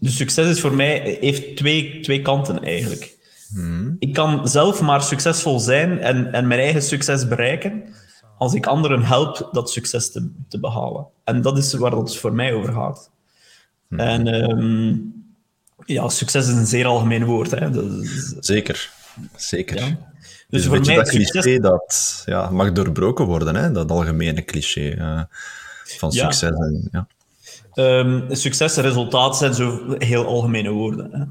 [0.00, 3.18] dus succes is voor mij, heeft twee, twee kanten eigenlijk.
[3.48, 3.92] Mhm.
[3.98, 7.82] Ik kan zelf maar succesvol zijn en, en mijn eigen succes bereiken
[8.38, 11.06] als ik anderen help dat succes te, te behalen.
[11.24, 13.10] En dat is waar het voor mij over gaat.
[13.88, 14.00] Mhm.
[14.00, 14.96] En ehm,
[15.84, 17.50] ja, succes is een zeer algemeen woord.
[17.50, 17.68] Hè.
[18.40, 18.92] Zeker,
[19.36, 19.76] zeker.
[19.76, 20.12] Ja.
[20.54, 21.42] Dus, dus voor mij dat succes...
[21.42, 23.72] cliché dat ja, mag doorbroken worden, hè?
[23.72, 25.22] dat algemene cliché uh,
[25.98, 26.50] van succes.
[26.50, 27.06] En, ja.
[27.74, 31.10] Um, succes en resultaat zijn zo heel algemene woorden.
[31.12, 31.24] Hè.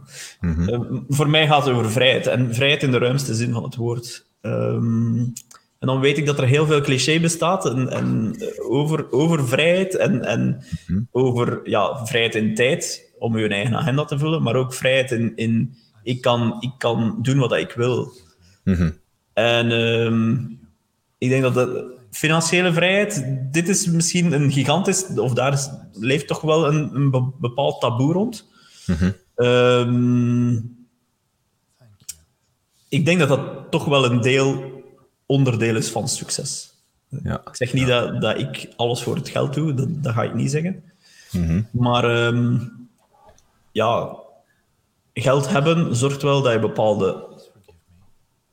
[0.48, 0.70] Mm -hmm.
[0.70, 2.28] um, voor mij gaat het over vrijheid.
[2.28, 4.26] En vrijheid in de ruimste zin van het woord.
[4.42, 5.34] Um,
[5.80, 8.36] en dan weet ik dat er heel veel cliché bestaat en, en
[8.70, 11.08] over, over vrijheid en, en mm -hmm.
[11.12, 15.32] over ja, vrijheid in tijd om je eigen agenda te vullen, maar ook vrijheid in,
[15.36, 18.14] in ik, kan, ik kan doen wat ik wil.
[18.64, 19.02] Mm -hmm.
[19.34, 20.60] En um,
[21.17, 26.28] ik denk dat de financiële vrijheid, dit is misschien een gigantisch, of daar is, leeft
[26.28, 28.48] toch wel een, een bepaald taboe rond.
[28.86, 29.13] Mm -hmm.
[29.46, 30.86] um,
[32.89, 34.82] ik denk dat dat toch wel een deel,
[35.26, 36.74] onderdeel is van succes.
[37.24, 37.41] Ja.
[37.46, 38.06] Ik zeg niet ja.
[38.06, 40.84] dat, dat ik alles voor het geld doe, dat, dat ga ik niet zeggen.
[41.32, 41.67] Mm -hmm.
[41.72, 42.72] Maar um,
[43.72, 44.15] ja,
[45.13, 47.26] geld hebben zorgt wel dat je bepaalde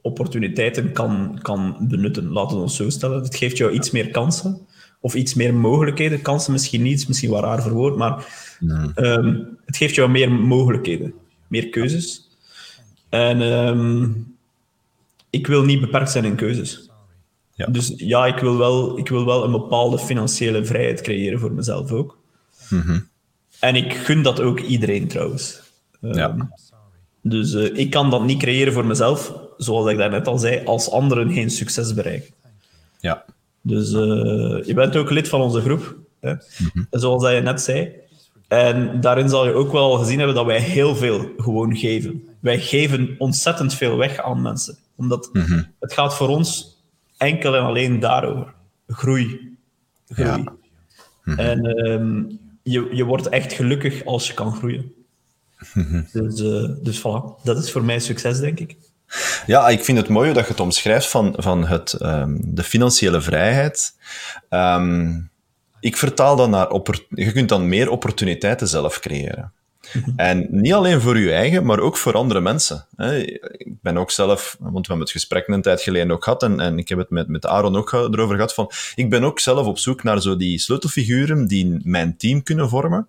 [0.03, 2.33] opportuniteiten kan, kan benutten.
[2.33, 3.23] Laten we ons zo stellen.
[3.23, 4.67] Het geeft jou iets meer kansen
[5.01, 6.23] of iets meer mogelijkheden.
[6.23, 8.27] Kansen misschien niet, misschien wel raar verwoord, maar
[8.97, 11.15] um, het geeft jou meer mogelijkheden,
[11.49, 12.29] meer keuzes.
[13.09, 14.35] En um,
[15.31, 16.91] ik wil niet beperkt zijn in keuzes.
[17.55, 17.67] Ja.
[17.67, 21.93] Dus ja, ik wil, wel, ik wil wel een bepaalde financiële vrijheid creëren voor mezelf
[21.93, 22.19] ook.
[22.69, 23.09] Mm -hmm.
[23.61, 25.61] En ik gun dat ook iedereen trouwens.
[26.01, 26.51] Ja.
[27.23, 30.91] Dus uh, ik kan dat niet creëren voor mezelf, zoals ik daarnet al zei, als
[30.91, 32.35] anderen geen succes bereiken.
[33.01, 33.25] Ja.
[33.61, 36.33] Dus uh, je bent ook lid van onze groep, hè?
[36.33, 36.87] Mm-hmm.
[36.91, 37.93] zoals dat je net zei.
[38.49, 42.29] En daarin zal je ook wel gezien hebben dat wij heel veel gewoon geven.
[42.41, 44.77] Wij geven ontzettend veel weg aan mensen.
[44.97, 45.73] Omdat mm-hmm.
[45.81, 46.79] het gaat voor ons
[47.17, 48.55] enkel en alleen daarover.
[48.89, 49.57] Groei.
[50.09, 50.29] Groei.
[50.29, 50.55] Ja.
[51.25, 51.45] Mm-hmm.
[51.45, 54.93] En um, je, je wordt echt gelukkig als je kan groeien.
[56.13, 58.77] dus, uh, dus voilà, dat is voor mij succes, denk ik.
[59.47, 63.21] Ja, ik vind het mooi dat je het omschrijft van, van het, um, de financiële
[63.21, 63.95] vrijheid.
[64.51, 65.31] Um,
[65.81, 66.69] ik vertaal dat naar...
[67.09, 69.53] Je kunt dan meer opportuniteiten zelf creëren.
[69.93, 70.11] Mhm.
[70.17, 72.87] En niet alleen voor je eigen, maar ook voor andere mensen.
[73.53, 76.61] Ik ben ook zelf, want we hebben het gesprek een tijd geleden ook gehad, en,
[76.61, 79.67] en ik heb het met, met Aaron ook erover gehad, van, ik ben ook zelf
[79.67, 83.09] op zoek naar zo die sleutelfiguren die mijn team kunnen vormen.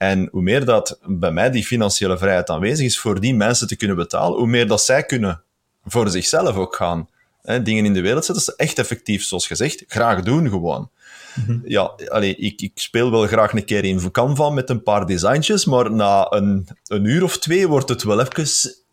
[0.00, 3.76] En hoe meer dat bij mij die financiële vrijheid aanwezig is voor die mensen te
[3.76, 5.42] kunnen betalen, hoe meer dat zij kunnen
[5.84, 7.08] voor zichzelf ook gaan.
[7.42, 10.90] Hè, dingen in de wereld zetten, ze echt effectief, zoals gezegd, graag doen gewoon.
[11.34, 11.58] Mhm.
[11.64, 15.64] Ja, allee, ik, ik, speel wel graag een keer in Canva met een paar designtjes,
[15.64, 18.46] maar na een, een uur of twee wordt het wel even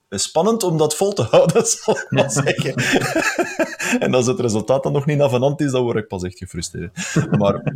[0.10, 2.74] spannend om dat vol te houden, zal ik maar zeggen.
[4.06, 7.16] en als het resultaat dan nog niet avenant is, dan word ik pas echt gefrustreerd.
[7.38, 7.74] Maar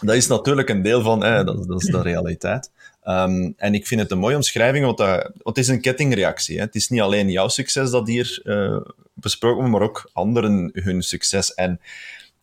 [0.00, 2.70] dat is natuurlijk een deel van, hè, dat, dat, is de realiteit.
[3.04, 6.56] Um, en ik vind het een mooie omschrijving, want, dat, want het is een kettingreactie.
[6.56, 6.62] Hè.
[6.62, 8.80] Het is niet alleen jouw succes dat hier uh,
[9.14, 11.54] besproken wordt, maar ook anderen hun succes.
[11.54, 11.80] En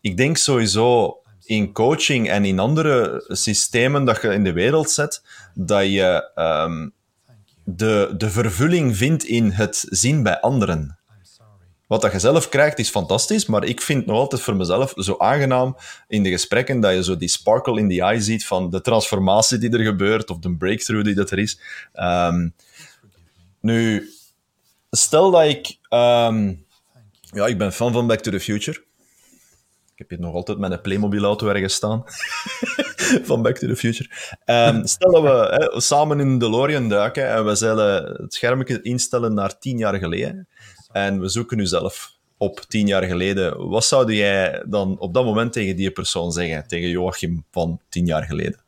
[0.01, 5.23] ik denk sowieso in coaching en in andere systemen dat je in de wereld zet,
[5.53, 6.89] dat je ehm,
[7.75, 10.99] de, de vervulling vindt in het zien bij anderen.
[11.91, 15.15] Wat dat je zelf krijgt is fantastisch, maar ik vind nog altijd voor mezelf zo
[15.17, 18.81] aangenaam in de gesprekken dat je zo die sparkle in the eye ziet van de
[18.81, 21.59] transformatie die er gebeurt of de breakthrough die dat er is.
[21.93, 22.49] Ehm,
[23.59, 24.09] nu,
[24.89, 25.77] stel dat ik...
[25.89, 26.53] ehm,
[27.21, 28.77] ja, ik ben fan van Back to the Future.
[29.93, 32.03] Ik heb hier nog altijd mijn Playmobil-auto ergens staan.
[33.29, 34.09] van Back to the Future.
[34.45, 38.81] Ehm, stel dat we hè, samen in de DeLorean duiken en we zullen het schermpje
[38.81, 40.47] instellen naar tien jaar geleden.
[40.91, 43.69] En we zoeken u zelf op tien jaar geleden.
[43.69, 46.67] Wat zou jij dan op dat moment tegen die persoon zeggen?
[46.67, 48.59] Tegen Joachim van tien jaar geleden?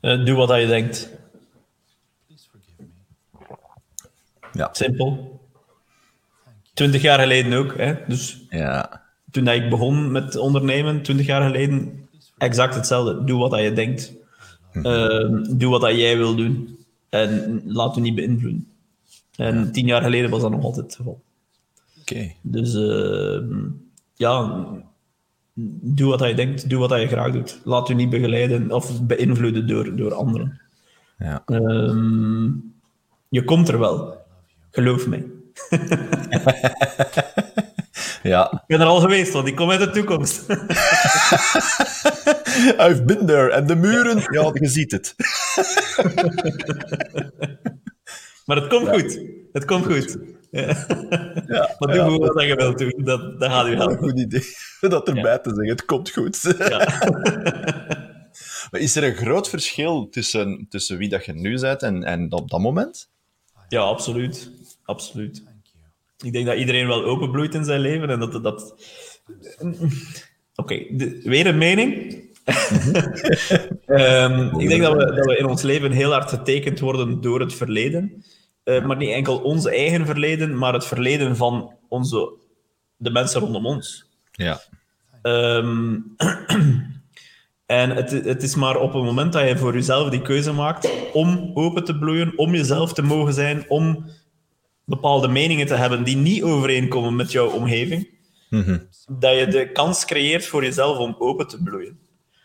[0.00, 1.10] Eh, doe wat je denkt.
[4.52, 4.68] Ja.
[4.72, 5.40] Simpel.
[6.74, 7.76] Twintig jaar geleden ook.
[7.76, 7.94] Hè?
[8.06, 9.02] Dus Ja.
[9.30, 12.08] toen ik begon met ondernemen, twintig jaar geleden,
[12.42, 13.24] exact hetzelfde.
[13.24, 14.12] Doe wat dat je denkt.
[14.72, 16.78] Eh, doe wat dat jij wil doen.
[17.08, 18.66] En laat je niet beïnvloeden.
[19.36, 21.22] En tien jaar geleden was dat nog altijd het geval.
[22.00, 22.32] Oké.
[22.42, 23.40] Dus eh,
[24.14, 24.66] ja,
[25.54, 27.60] doe wat je denkt, doe wat je graag doet.
[27.64, 30.60] Laat je niet begeleiden of beïnvloeden door, door anderen.
[31.18, 31.42] Ja.
[31.46, 32.50] Ehm,
[33.28, 34.16] je komt er wel.
[34.70, 35.26] Geloof mij.
[38.22, 38.52] ja.
[38.52, 40.44] Ik ben er al geweest, want ik kom uit de toekomst.
[42.88, 43.50] I've been there.
[43.50, 45.14] En de muren, ja, je ziet het.
[48.46, 49.20] maar het komt goed.
[49.52, 50.16] Het komt goed.
[50.50, 50.86] Ja.
[51.46, 51.76] Ja.
[51.78, 52.94] Maar doe gewoon wat je wilt doen.
[52.96, 53.98] Dat, dat gaat u Een helpen.
[53.98, 54.44] goed idee.
[54.80, 56.40] Dat erbij te zeggen, het komt goed.
[58.70, 62.32] Maar is er een groot verschil tussen, tussen wie dat je nu bent en, en
[62.32, 63.10] op dat moment?
[63.68, 64.50] Ja, absoluut.
[64.84, 65.42] Absoluut.
[66.22, 68.42] Ik denk dat iedereen wel openbloeit in zijn leven en dat...
[68.42, 68.74] dat...
[70.54, 72.20] Oké, de- weer een mening.
[73.86, 77.40] Ehm, ik denk dat we, dat we in ons leven heel hard getekend worden door
[77.40, 78.24] het verleden.
[78.64, 82.32] Eh, maar niet enkel ons eigen verleden, maar het verleden van onze,
[82.96, 84.10] de mensen rondom ons.
[84.32, 84.60] Ja.
[85.22, 85.98] Ehm,
[87.66, 90.90] en het, het is maar op het moment dat je voor jezelf die keuze maakt
[91.12, 94.06] om open te bloeien, om jezelf te mogen zijn, om
[94.84, 98.08] bepaalde meningen te hebben die niet overeenkomen met jouw omgeving,
[99.18, 101.98] dat je de kans creëert voor jezelf om open te bloeien.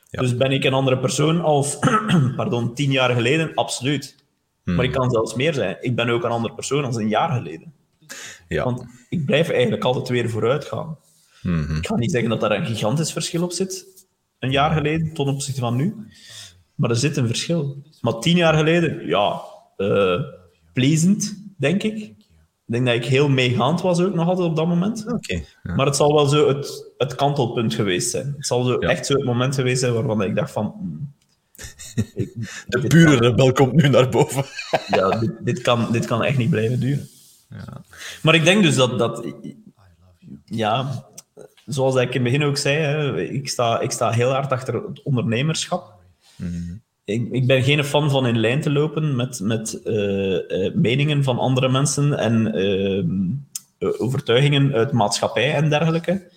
[0.10, 0.21] Ja.
[0.21, 1.78] Dus ben ik een andere persoon als
[2.36, 3.54] pardon, tien jaar geleden?
[3.54, 4.15] Absoluut.
[4.63, 5.78] Maar ik kan zelfs meer zijn.
[5.80, 7.73] Ik ben ook een andere persoon als een jaar geleden.
[8.47, 8.63] Ja.
[8.63, 10.97] Want ik blijf eigenlijk altijd weer vooruit gaan.
[11.78, 13.86] Ik ga niet zeggen dat daar een gigantisch verschil op zit,
[14.39, 15.95] een jaar geleden ten opzichte van nu.
[16.76, 17.84] Maar er zit een verschil.
[18.02, 19.41] Maar tien jaar geleden, ja,
[19.78, 20.19] eh
[20.73, 22.13] plezend, denk ik.
[22.67, 25.06] Ik denk dat ik heel meegaand was ook nog altijd op dat moment.
[25.13, 25.34] Oké.
[25.63, 25.75] Ja.
[25.75, 28.34] Maar het zal wel zo het, het kantelpunt geweest zijn.
[28.38, 28.88] Het zal zo Ja.
[28.88, 30.73] echt zo het moment geweest zijn waarvan ik dacht van...
[30.77, 31.13] hmm,
[32.15, 32.34] ik-
[32.67, 34.45] De pure kan- rebel komt nu naar boven.
[34.88, 37.08] ja, dit, dit, kan, dit kan echt niet blijven duren.
[38.21, 39.25] Maar ik denk dus dat, dat
[40.45, 41.06] ja,
[41.65, 44.73] zoals ik in het begin ook zei, hè, ik, sta, ik sta heel hard achter
[44.73, 45.93] het ondernemerschap.
[47.08, 51.24] Ik, ik ben geen fan van in lijn te lopen met, met eh, eh, meningen
[51.24, 56.32] van andere mensen en eh, overtuigingen uit maatschappij en dergelijke.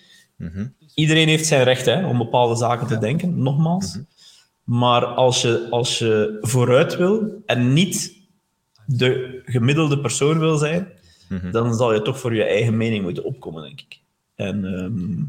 [0.95, 3.99] Iedereen heeft zijn recht hè, om bepaalde zaken te denken, nogmaals.
[4.65, 8.17] Maar als je, als je vooruit wil en niet
[8.87, 10.89] de gemiddelde persoon wil zijn,
[11.51, 14.01] dan zal je toch voor je eigen mening moeten opkomen, denk ik.
[14.35, 15.25] En ehm,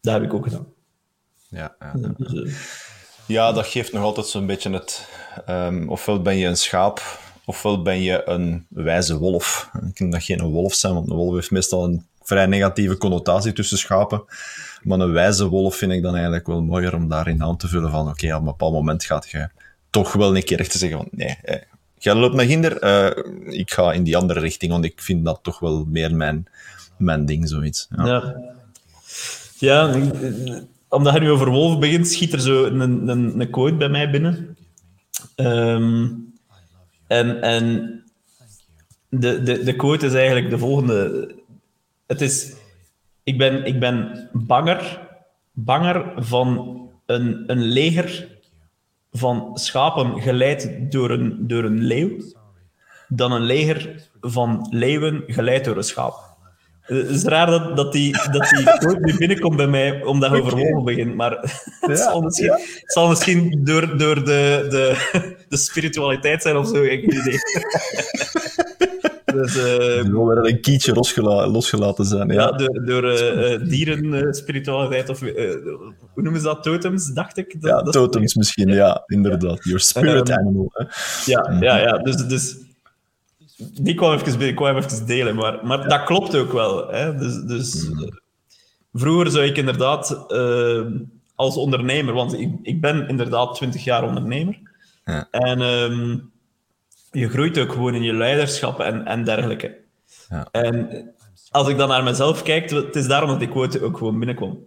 [0.00, 0.66] dat heb ik ook gedaan.
[1.48, 1.92] Ja, ja.
[2.16, 2.85] Dus,
[3.26, 5.08] ja, dat geeft nog altijd zo'n beetje het...
[5.46, 9.70] ehm, ofwel ben je een schaap, ofwel ben je een wijze wolf.
[9.86, 13.52] Ik denk dat geen wolf zijn, want een wolf heeft meestal een vrij negatieve connotatie
[13.52, 14.24] tussen schapen.
[14.82, 17.90] Maar een wijze wolf vind ik dan eigenlijk wel mooier om daarin aan te vullen
[17.90, 19.48] van oké, op een bepaald moment gaat je
[19.90, 21.60] toch wel een keer echt te zeggen van nee, eh,
[21.98, 23.24] jij loopt naar hinder, eh,
[23.58, 26.46] ik ga in die andere richting, want ik vind dat toch wel meer mijn,
[26.96, 27.88] mijn ding, zoiets.
[27.96, 28.06] Ja.
[28.06, 28.36] Ja,
[29.58, 30.00] ja
[30.88, 34.10] omdat je nu over wolf begint, schiet er zo een, een, een quote bij mij
[34.10, 34.56] binnen.
[35.34, 36.08] Ehm,
[37.06, 38.04] en en
[39.08, 41.28] de, de, de quote is eigenlijk de volgende.
[42.06, 42.54] Het is...
[43.22, 45.08] Ik ben, ik ben banger,
[45.52, 48.38] banger van een, een leger
[49.12, 52.18] van schapen geleid door een, door een leeuw
[53.08, 56.35] dan een leger van leeuwen geleid door een schaap.
[56.86, 60.56] Het is raar dat, dat die, dat die nu binnenkomt bij mij, omdat je over
[60.56, 61.14] wolven begint.
[61.14, 61.30] Maar
[61.80, 64.96] het, zal misschien, het zal misschien door, door de, de,
[65.48, 67.38] de spiritualiteit zijn of zo, ik heb geen idee.
[69.36, 72.28] Dus, uh, er wil wel een kietje losgela losgelaten zijn.
[72.28, 76.62] Ja, ja door, door uh, dierenspiritualiteit, of hoe noemen ze dat?
[76.62, 77.60] Totems, dacht ik?
[77.60, 79.64] Dat, ja, dat totems misschien, ja, inderdaad.
[79.64, 80.70] Your spirit um, animal.
[80.72, 80.84] Hè.
[81.24, 81.98] Ja, ja, ja.
[81.98, 82.56] Dus, dus
[83.56, 86.88] die kwam even, ik kwam even delen, maar, maar dat klopt ook wel.
[86.88, 87.14] Hè?
[87.14, 88.18] Dus, dus mm.
[88.92, 90.26] vroeger zou ik inderdaad
[91.34, 94.58] als ondernemer, want ik, ik ben inderdaad 20 jaar ondernemer.
[95.04, 95.28] Ja.
[95.30, 96.30] En um,
[97.10, 99.76] je groeit ook gewoon in je leiderschap en, en dergelijke.
[100.28, 100.48] Ja.
[100.50, 101.04] En
[101.50, 104.58] als ik dan naar mezelf kijk, het is daarom dat ik ooit ook gewoon binnenkwam.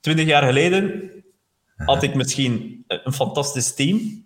[0.00, 1.10] 20 jaar geleden
[1.76, 4.24] had ik misschien een fantastisch team.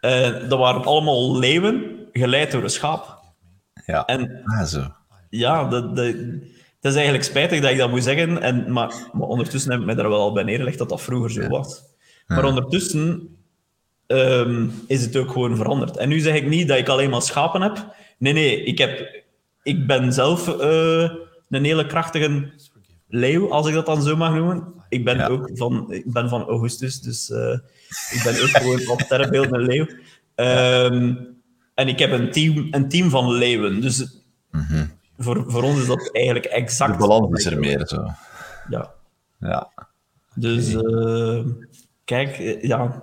[0.00, 3.19] Uh, dat waren allemaal leeuwen, geleid door een schaap.
[3.90, 4.86] Ja, en, ah, zo.
[5.30, 9.28] Ja, dat, dat, het is eigenlijk spijtig dat ik dat moet zeggen, en, maar, maar
[9.28, 11.82] ondertussen heb ik mij daar wel al bij neergelegd dat dat vroeger zo was.
[12.26, 13.36] Maar ondertussen
[14.06, 15.96] um, is het ook gewoon veranderd.
[15.96, 17.94] En nu zeg ik niet dat ik alleen maar schapen heb.
[18.18, 19.22] Nee, nee, ik, heb,
[19.62, 21.10] ik ben zelf uh,
[21.48, 22.52] een hele krachtige
[23.08, 24.74] leeuw, als ik dat dan zo mag noemen.
[24.88, 27.58] Ik ben ook van, ik ben van Augustus, dus uh,
[28.10, 29.86] ik ben ook gewoon van sterrenbeeld een leeuw.
[30.34, 31.39] Um,
[31.80, 33.80] en ik heb een team, een team van leeuwen.
[33.80, 36.92] Dus mm -hmm voor, voor ons is dat eigenlijk exact...
[36.92, 38.06] De balans is er meer, zo.
[38.68, 38.90] Ja.
[39.38, 39.70] Ja.
[40.34, 41.44] Dus, uh,
[42.04, 43.02] kijk, eh, ja...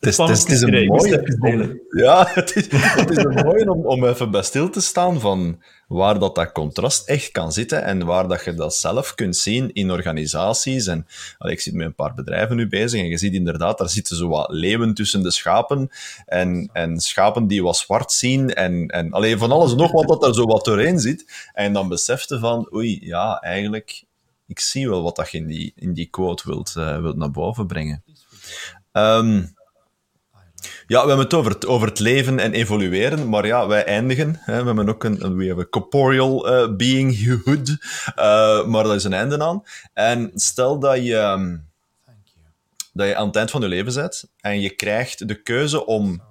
[0.00, 1.82] Het is, het is, het is een mooie...
[1.90, 5.62] Ja, het is, het is een mooie om, om even bij stil te staan van
[5.88, 9.72] waar dat, dat contrast echt kan zitten en waar dat je dat zelf kunt zien
[9.72, 10.86] in organisaties.
[10.86, 11.06] En
[11.38, 14.16] allee, ik zit met een paar bedrijven nu bezig en je ziet inderdaad, daar zitten
[14.16, 15.90] zo wat leeuwen tussen de schapen
[16.26, 20.08] en, en schapen die wat zwart zien en, en allee, van alles en nog wat
[20.08, 21.50] dat er zo wat doorheen zit.
[21.52, 24.04] En dan besefte van, oei, ja, eigenlijk,
[24.46, 27.30] ik zie wel wat dat je in die, in die quote wilt, uh, wilt naar
[27.30, 28.02] boven brengen.
[28.92, 29.58] Um,
[30.90, 34.40] ja, we hebben het over het, over het leven en evolueren, maar ja, wij eindigen.
[34.40, 39.12] Hè, we hebben ook een, we hebben corporeal uh, beinghood, uh, maar dat is een
[39.12, 39.62] einde aan.
[39.92, 41.68] En stel dat je, um,
[42.92, 46.22] dat je aan het eind van je leven bent en je krijgt de keuze om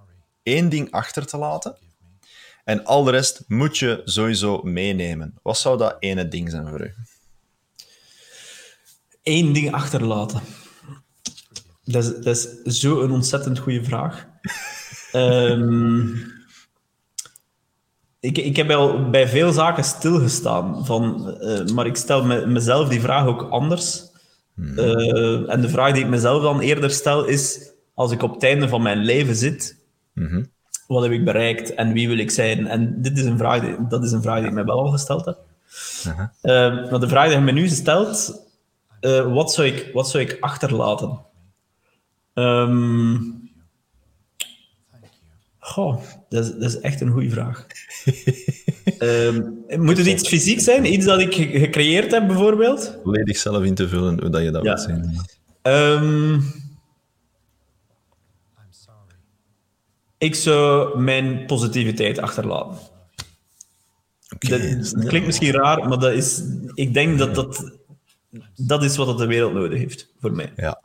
[0.43, 1.75] één ding achter te laten
[2.63, 5.33] en al de rest moet je sowieso meenemen.
[5.41, 6.93] Wat zou dat ene ding zijn voor u?
[9.23, 10.41] Eén ding achterlaten.
[11.83, 14.28] Dat is, dat is zo een ontzettend goede vraag.
[15.13, 16.31] Um,
[18.19, 22.89] ik, ik heb al bij veel zaken stilgestaan, van, uh, maar ik stel me, mezelf
[22.89, 24.07] die vraag ook anders.
[24.55, 28.43] Uh, en de vraag die ik mezelf dan eerder stel is, als ik op het
[28.43, 29.77] einde van mijn leven zit,
[30.13, 30.47] mm
[30.87, 32.67] wat heb ik bereikt en wie wil ik zijn?
[32.67, 34.91] En dit is een vraag die, dat is een vraag die ik mij wel al
[34.91, 35.37] gesteld heb.
[36.07, 36.27] Uh -huh.
[36.41, 38.47] uh, maar de vraag die je me nu stelt,
[39.27, 41.19] wat, zou ik, wat zou ik achterlaten?
[42.33, 43.38] Um,
[45.69, 47.65] goh, dat is, dat is, echt een goede vraag.
[48.99, 50.93] um, moet het iets fysiek zijn?
[50.93, 52.97] Iets dat ik gecreëerd heb, bijvoorbeeld?
[53.03, 54.73] Volledig zelf in te vullen, hoe dat je dat ja.
[54.73, 55.15] wilt zijn.
[55.61, 56.43] Um,
[60.17, 62.77] ik zou mijn positiviteit achterlaten.
[64.35, 67.77] Okay, dat klinkt misschien raar, maar dat is, ik denk dat dat,
[68.55, 70.53] dat is wat de wereld nodig heeft, voor mij.
[70.55, 70.81] Ja.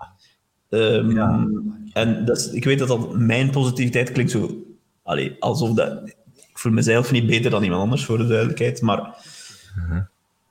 [0.69, 1.49] Um, ja.
[1.93, 4.64] En dat is, ik weet dat dat mijn positiviteit klinkt zo...
[5.05, 6.09] Allee, alsof dat...
[6.35, 8.83] Ik voel mezelf niet beter dan iemand anders, voor de duidelijkheid.
[8.83, 10.01] Maar uh -huh.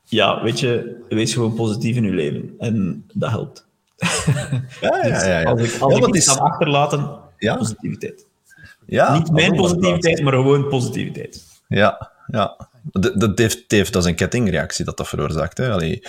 [0.03, 2.55] ja, weet je, wees gewoon positief in je leven.
[2.59, 3.67] En dat helpt.
[4.81, 5.39] Ja, ja, ja.
[5.39, 5.49] ja.
[5.49, 6.25] Als ik, als ja, ik iets is...
[6.25, 7.55] kan achterlaten, ja?
[7.55, 8.25] positiviteit.
[8.85, 11.43] Ja, niet mijn positiviteit, maar gewoon positiviteit.
[11.67, 12.67] Ja, ja.
[12.91, 15.57] Dat, dat, heeft, heeft, dat is een kettingreactie dat dat veroorzaakt.
[15.57, 15.71] Hè?
[15.71, 16.01] Allee,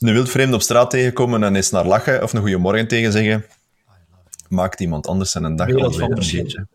[0.00, 3.44] een wildvreemde op straat tegenkomen en eens naar lachen of een goede morgen tegen zeggen,
[4.48, 6.66] maakt iemand anders zijn een dag al een beetje.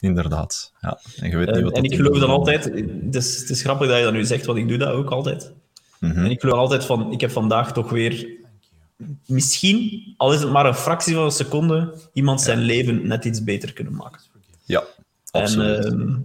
[0.00, 0.72] Inderdaad.
[0.80, 1.00] Ja.
[1.16, 3.88] En, je weet niet wat en ik geloof dan altijd, het is, het is grappig
[3.88, 5.52] dat je dat nu zegt, want ik doe dat ook altijd.
[6.00, 6.24] Mm -hmm.
[6.24, 8.28] En ik geloof altijd van, ik heb vandaag toch weer,
[9.26, 12.64] misschien, al is het maar een fractie van een seconde, iemand zijn ja.
[12.64, 14.20] leven net iets beter kunnen maken.
[14.64, 14.84] Ja,
[15.30, 15.84] absoluut.
[15.84, 16.16] En uh,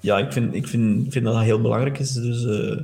[0.00, 2.12] ja, ik vind, ik vind, vind dat dat heel belangrijk is.
[2.12, 2.80] Dus uh,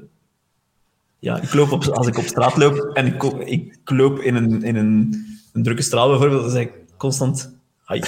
[1.19, 4.63] ja, ik loop op, als ik op straat loop en ik, ik loop in een,
[4.63, 7.54] in een, een drukke straat bijvoorbeeld, dan zeg ik constant
[7.87, 8.01] Hi.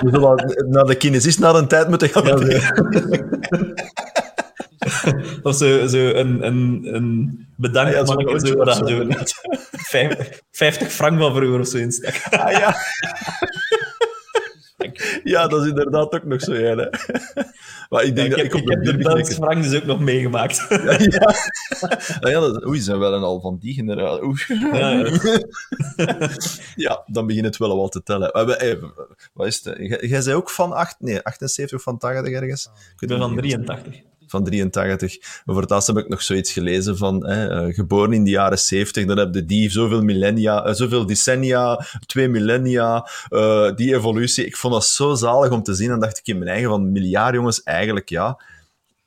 [0.00, 2.38] We zullen naar de kinesist na een tijd moeten gaan.
[5.42, 9.04] Of zo, zo een, een, een bedankt ja, zo, zo, zo, zo,
[10.50, 12.14] 50 frank van vroeger of zo instak.
[12.30, 12.76] Ah, ja.
[15.24, 16.76] ja, dat is inderdaad ook nog zo, ja.
[16.76, 16.88] Hè.
[17.88, 19.84] Maar ik, denk ja, ik dat, heb, ik, ik heb de Belgische frank dus ook
[19.84, 20.66] nog meegemaakt.
[20.68, 21.34] ja, ja.
[22.20, 24.58] Nou ja dat, oei, zijn wel een al van die generatie.
[24.58, 26.28] Ja, ja.
[26.74, 28.30] ja, dan begint het wel al te tellen.
[28.32, 28.78] Maar, hey,
[29.32, 30.00] wat is het?
[30.00, 32.70] Jij zei ook van 8, nee, 78 of van 80 ergens?
[32.98, 34.02] Ik ben van 83.
[34.30, 35.18] Van 83.
[35.44, 39.04] Over het laatst heb ik nog zoiets gelezen van, uh, geboren in de jaren 70,
[39.04, 44.46] dan heb je die zoveel millennia, uh, zoveel decennia, twee millennia, uh, die evolutie.
[44.46, 45.88] Ik vond dat zo zalig om te zien.
[45.88, 48.40] Dan dacht ik in mijn eigen van, miljard jongens, eigenlijk ja.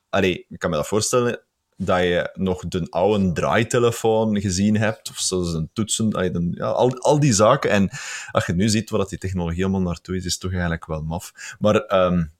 [0.08, 1.40] Allee, ik kan me dat voorstellen,
[1.76, 7.20] dat je nog de oude draaitelefoon gezien hebt, of zelfs een toetsen, ja, al, al
[7.20, 7.70] die zaken.
[7.70, 7.90] En
[8.30, 11.02] als je nu ziet waar die technologie helemaal naartoe is, is het toch eigenlijk wel
[11.02, 11.56] maf.
[11.58, 12.32] Maar um,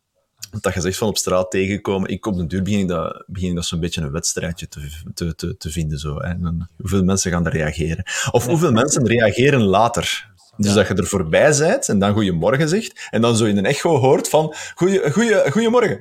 [0.60, 3.54] dat je zegt van op straat tegenkomen, ik op de duur begin ik dat, begin
[3.54, 4.80] dat zo'n beetje een wedstrijdje te,
[5.14, 5.98] te, te, te vinden.
[5.98, 6.28] Zo, hè.
[6.28, 8.04] En hoeveel mensen gaan er reageren?
[8.30, 10.32] Of hoeveel mensen reageren later?
[10.56, 10.74] Dus ja.
[10.74, 13.96] dat je er voorbij bent en dan goeiemorgen zegt, en dan zo in een echo
[13.96, 15.98] hoort van goeie, goeie, goeiemorgen.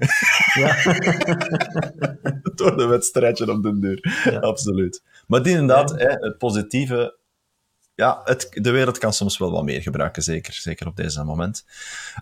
[0.53, 0.75] Ja.
[2.55, 4.29] Door de wedstrijdje op de deur.
[4.31, 4.39] Ja.
[4.39, 5.03] Absoluut.
[5.27, 7.21] Maar die inderdaad, hè, het positieve...
[7.95, 11.65] Ja, het, de wereld kan soms wel wat meer gebruiken, zeker, zeker op deze moment.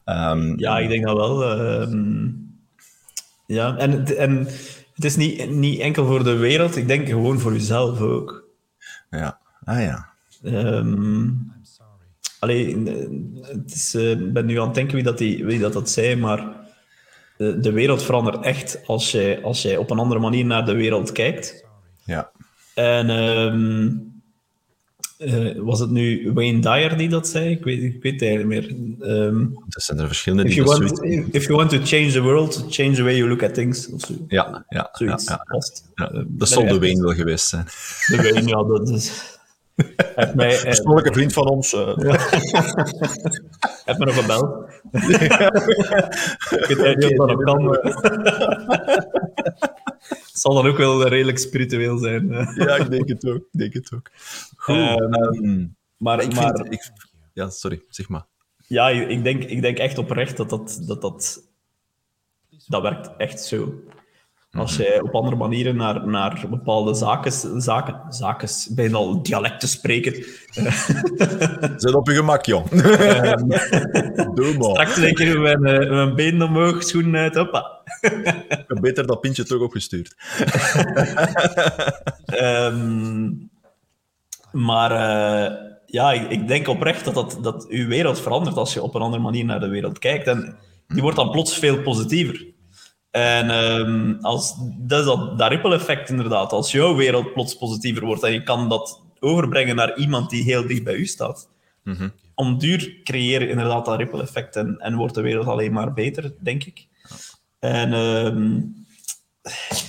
[0.06, 1.60] Um, ja, ik denk dat wel.
[1.60, 2.28] Uh,
[3.46, 4.38] ja, en, en
[4.94, 8.44] het is niet, niet enkel voor de wereld, ik denk gewoon voor jezelf ook.
[9.10, 10.10] Ja, ah ja.
[10.44, 11.54] Um,
[12.40, 12.78] Allee,
[13.42, 15.90] het is, uh, ik ben nu aan het denken wie dat, die, wie dat, dat
[15.90, 16.56] zei, maar
[17.38, 20.74] de, de wereld verandert echt als jij, als jij op een andere manier naar de
[20.74, 21.66] wereld kijkt.
[22.04, 22.32] Ja.
[22.74, 24.11] En um,
[25.26, 27.50] uh, was het nu Wayne Dyer die dat zei?
[27.50, 28.76] Ik weet, ik weet het eigenlijk meer.
[29.12, 31.04] Um, er zijn er verschillende if die you, want,
[31.34, 33.90] if you want to change the world, change the way you look at things.
[33.90, 34.14] Of zo.
[34.28, 35.60] Ja, ja, Zoiets ja, ja.
[35.96, 36.14] ja.
[36.14, 37.66] Uh, dat zal de Wayne wel geweest zijn.
[38.08, 39.40] De Wayne, ja, dat is...
[40.36, 41.74] Mij, Persoonlijke vriend van ons.
[41.74, 41.94] Uh.
[41.98, 42.18] Ja.
[43.86, 44.71] Heb me nog gebeld.
[46.70, 47.64] Ik weet niet of dat nog kan.
[50.32, 52.28] Het zal dan ook wel redelijk spiritueel zijn.
[52.56, 53.38] ja, ik denk het ook.
[53.52, 54.10] Ik denk het ook.
[54.56, 54.76] Goed.
[54.76, 56.92] Um, um, maar, ik maar, vind, ik,
[57.34, 58.26] ja, sorry, zeg maar.
[58.68, 61.44] Ja, ik denk, ik denk echt oprecht dat dat, dat, dat,
[62.68, 63.74] dat werkt echt zo.
[64.58, 70.14] Als jij op andere manieren naar, naar bepaalde zaken, zaken, zaken, bijna al dialecten spreken.
[71.82, 72.72] Zet op je gemak, jong.
[72.72, 73.48] Um,
[74.36, 74.70] Doe maar.
[74.70, 77.82] Straks zeker mijn, mijn benen omhoog, schoenen uit, hoppa.
[78.68, 80.16] Beter dat pintje toch opgestuurd.
[82.42, 83.50] um,
[84.68, 88.82] maar uh, ja, ik, ik, denk oprecht dat, dat, dat uw wereld verandert als je
[88.82, 90.28] op een andere manier naar de wereld kijkt.
[90.28, 92.50] En die wordt dan plots veel positiever.
[93.12, 96.52] En um, als, dat is dat, dat ripple-effect inderdaad.
[96.52, 100.68] Als jouw wereld plots positiever wordt en je kan dat overbrengen naar iemand die heel
[100.68, 101.50] dicht bij u staat,
[101.84, 102.12] mm -hmm.
[102.36, 106.64] om duur creëren inderdaad dat ripple-effect en, en wordt de wereld alleen maar beter, denk
[106.64, 106.88] ik.
[107.60, 108.76] En um,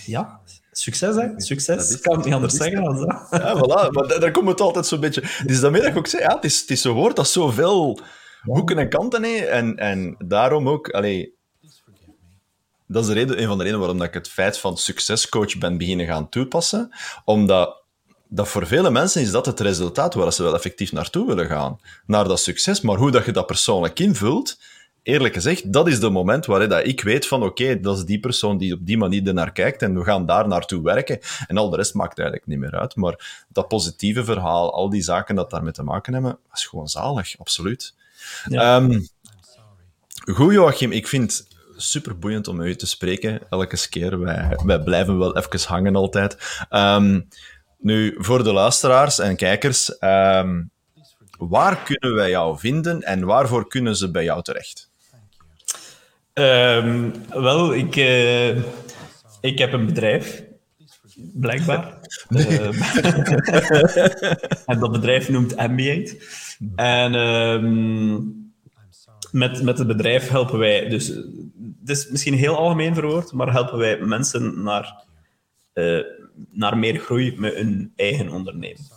[0.07, 0.41] ja,
[0.73, 1.29] succes hè.
[1.37, 1.95] Succes.
[1.95, 3.27] Ik kan het niet anders zeggen dan dat.
[3.31, 3.91] Ja, voilà.
[3.91, 5.21] Maar daar, komt het altijd zo'n beetje...
[5.25, 8.01] Het is dat ik ook zei, ja, het is, het is zo'n woord dat zoveel
[8.43, 9.49] hoeken en kanten heeft.
[9.49, 10.91] En, en daarom ook...
[10.91, 11.41] Allee,
[12.93, 15.59] dat is de reden, een van de redenen waarom dat ik het feit van succescoach
[15.59, 16.91] ben beginnen gaan toepassen.
[17.25, 17.83] Omdat
[18.29, 21.81] dat voor vele mensen is dat het resultaat waar ze wel effectief naartoe willen gaan.
[22.07, 22.81] Naar dat succes.
[22.81, 24.59] Maar hoe dat je dat persoonlijk invult,
[25.03, 28.05] eerlijk gezegd, dat is de moment waarin dat ik weet van oké, okay, dat is
[28.05, 31.19] die persoon die op die manier ernaar kijkt en we gaan daar naartoe werken.
[31.47, 32.97] En al de rest maakt eigenlijk niet meer uit.
[32.97, 37.39] Maar dat positieve verhaal, al die zaken dat daarmee te maken hebben, is gewoon zalig,
[37.39, 37.95] absoluut.
[38.49, 38.77] Ja.
[38.77, 39.09] Um,
[40.35, 41.47] goed, Joachim, ik vind
[41.83, 44.21] super boeiend om u te spreken, elke keer.
[44.21, 46.37] Wij, wij blijven wel even hangen altijd.
[46.71, 47.29] Um,
[47.79, 50.71] nu, voor de luisteraars en kijkers, um,
[51.39, 54.91] waar kunnen wij jou vinden en waarvoor kunnen ze bij jou terecht?
[56.35, 58.57] Um, wel, ik, uh,
[59.41, 60.43] ik heb een bedrijf,
[61.35, 61.91] blijkbaar.
[62.29, 62.59] Nee.
[64.67, 66.17] en dat bedrijf noemt Ambient.
[66.77, 67.15] En
[69.33, 71.13] met, met het bedrijf helpen wij dus
[71.89, 75.05] is misschien heel algemeen verwoord, maar helpen wij mensen naar,
[75.75, 76.01] uh,
[76.51, 78.91] naar meer groei met hun eigen onderneming.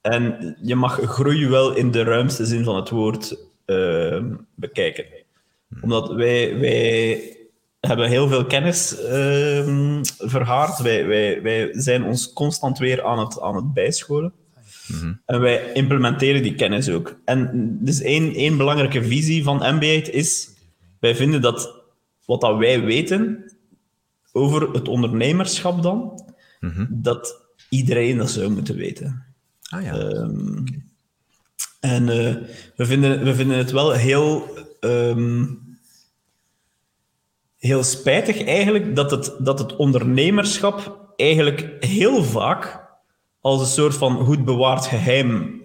[0.00, 3.36] En je mag groei wel in de ruimste zin van het woord
[3.66, 4.24] uh,
[4.54, 5.04] bekijken.
[5.80, 7.36] Omdat wij, wij
[7.80, 10.00] hebben heel veel kennis uh.
[10.82, 14.32] Wij, wij, wij zijn ons constant weer aan het, aan het bijscholen.
[15.26, 17.16] En wij implementeren die kennis ook.
[17.24, 20.50] En dus één, één belangrijke visie van MBA is
[21.00, 21.81] wij vinden dat
[22.24, 23.52] wat dat wij weten
[24.32, 26.22] over het ondernemerschap dan,
[26.60, 26.86] mm-hmm.
[26.90, 29.24] dat iedereen dat zou moeten weten.
[29.68, 29.94] Ah, ja.
[29.94, 30.64] Um,
[31.80, 32.36] en uh,
[32.76, 34.48] we, vinden, we vinden het wel heel,
[34.80, 35.60] um,
[37.58, 42.80] heel spijtig eigenlijk dat het, dat het ondernemerschap eigenlijk heel vaak
[43.40, 45.60] als een soort van goed bewaard geheim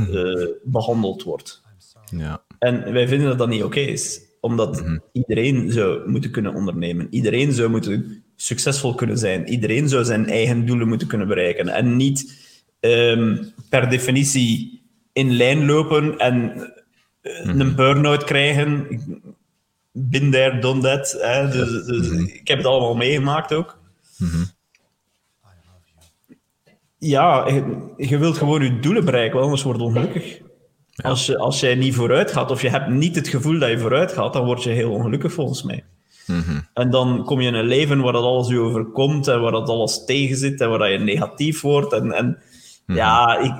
[0.00, 1.62] uh, behandeld wordt.
[2.10, 2.42] Ja.
[2.58, 5.02] En wij vinden dat dat niet oké okay is omdat mm-hmm.
[5.12, 7.06] iedereen zou moeten kunnen ondernemen.
[7.10, 9.48] Iedereen zou moeten succesvol kunnen zijn.
[9.48, 11.68] Iedereen zou zijn eigen doelen moeten kunnen bereiken.
[11.68, 12.38] En niet
[12.80, 13.36] ehm,
[13.68, 14.82] per definitie
[15.12, 16.72] in lijn lopen en
[17.20, 18.86] eh, een burn-out krijgen.
[19.92, 21.16] Been there, done that.
[21.20, 21.48] Hè?
[21.48, 23.78] Dus, dus Ik heb het allemaal meegemaakt ook.
[26.98, 30.40] Ja, je, je wilt gewoon je doelen bereiken, anders word je ongelukkig.
[31.02, 33.78] Als, je, als jij niet vooruit gaat, of je hebt niet het gevoel dat je
[33.78, 35.84] vooruit gaat, dan word je heel ongelukkig volgens mij.
[36.74, 39.68] En dan kom je in een leven waar dat alles je overkomt en waar dat
[39.68, 41.92] alles tegen zit en waar dat je negatief wordt.
[41.92, 42.38] En, en
[42.86, 43.52] ja, ik,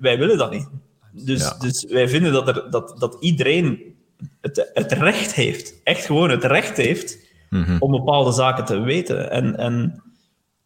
[0.00, 0.68] wij willen dat niet.
[1.12, 1.56] Dus, Ja.
[1.60, 3.94] dus wij vinden dat, er, dat, dat iedereen
[4.40, 7.18] het, het recht heeft, echt gewoon het recht heeft,
[7.78, 9.30] om bepaalde zaken te weten.
[9.30, 10.02] En, en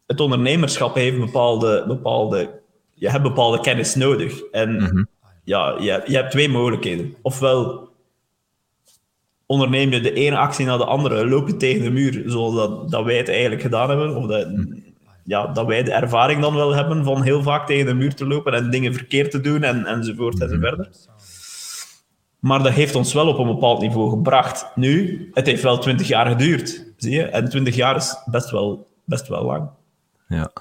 [0.05, 2.61] het ondernemerschap heeft bepaalde, bepaalde...
[2.93, 4.41] Je hebt bepaalde kennis nodig.
[4.51, 5.07] En
[5.43, 7.15] ja, je, je hebt twee mogelijkheden.
[7.21, 7.91] Ofwel
[9.45, 13.03] onderneem je de ene actie na de andere, loop je tegen de muur, zoals dat,
[13.05, 14.15] wij het eigenlijk gedaan hebben.
[14.15, 14.47] Of dat,
[15.23, 18.27] ja, dat wij de ervaring dan wel hebben van heel vaak tegen de muur te
[18.27, 21.09] lopen en dingen verkeerd te doen en, enzovoort enzovoort.
[22.39, 24.67] Maar dat heeft ons wel op een bepaald niveau gebracht.
[24.75, 27.23] Nu, het heeft wel twintig jaar geduurd, zie je?
[27.23, 29.69] En twintig jaar is best wel, best wel lang.
[30.27, 30.51] Ja.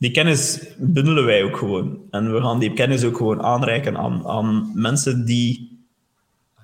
[0.00, 1.98] Die kennis bundelen wij ook gewoon.
[2.10, 5.78] En we gaan die kennis ook gewoon aanreiken aan, aan mensen die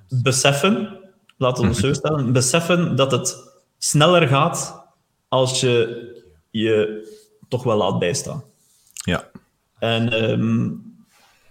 [0.08, 0.98] beseffen,
[1.36, 3.36] laten we het zo stellen, beseffen dat het
[3.78, 4.84] sneller gaat
[5.28, 6.04] als je
[6.50, 7.04] je
[7.48, 8.42] toch wel laat bijstaan.
[8.94, 9.30] Ja.
[9.78, 10.68] En ehm,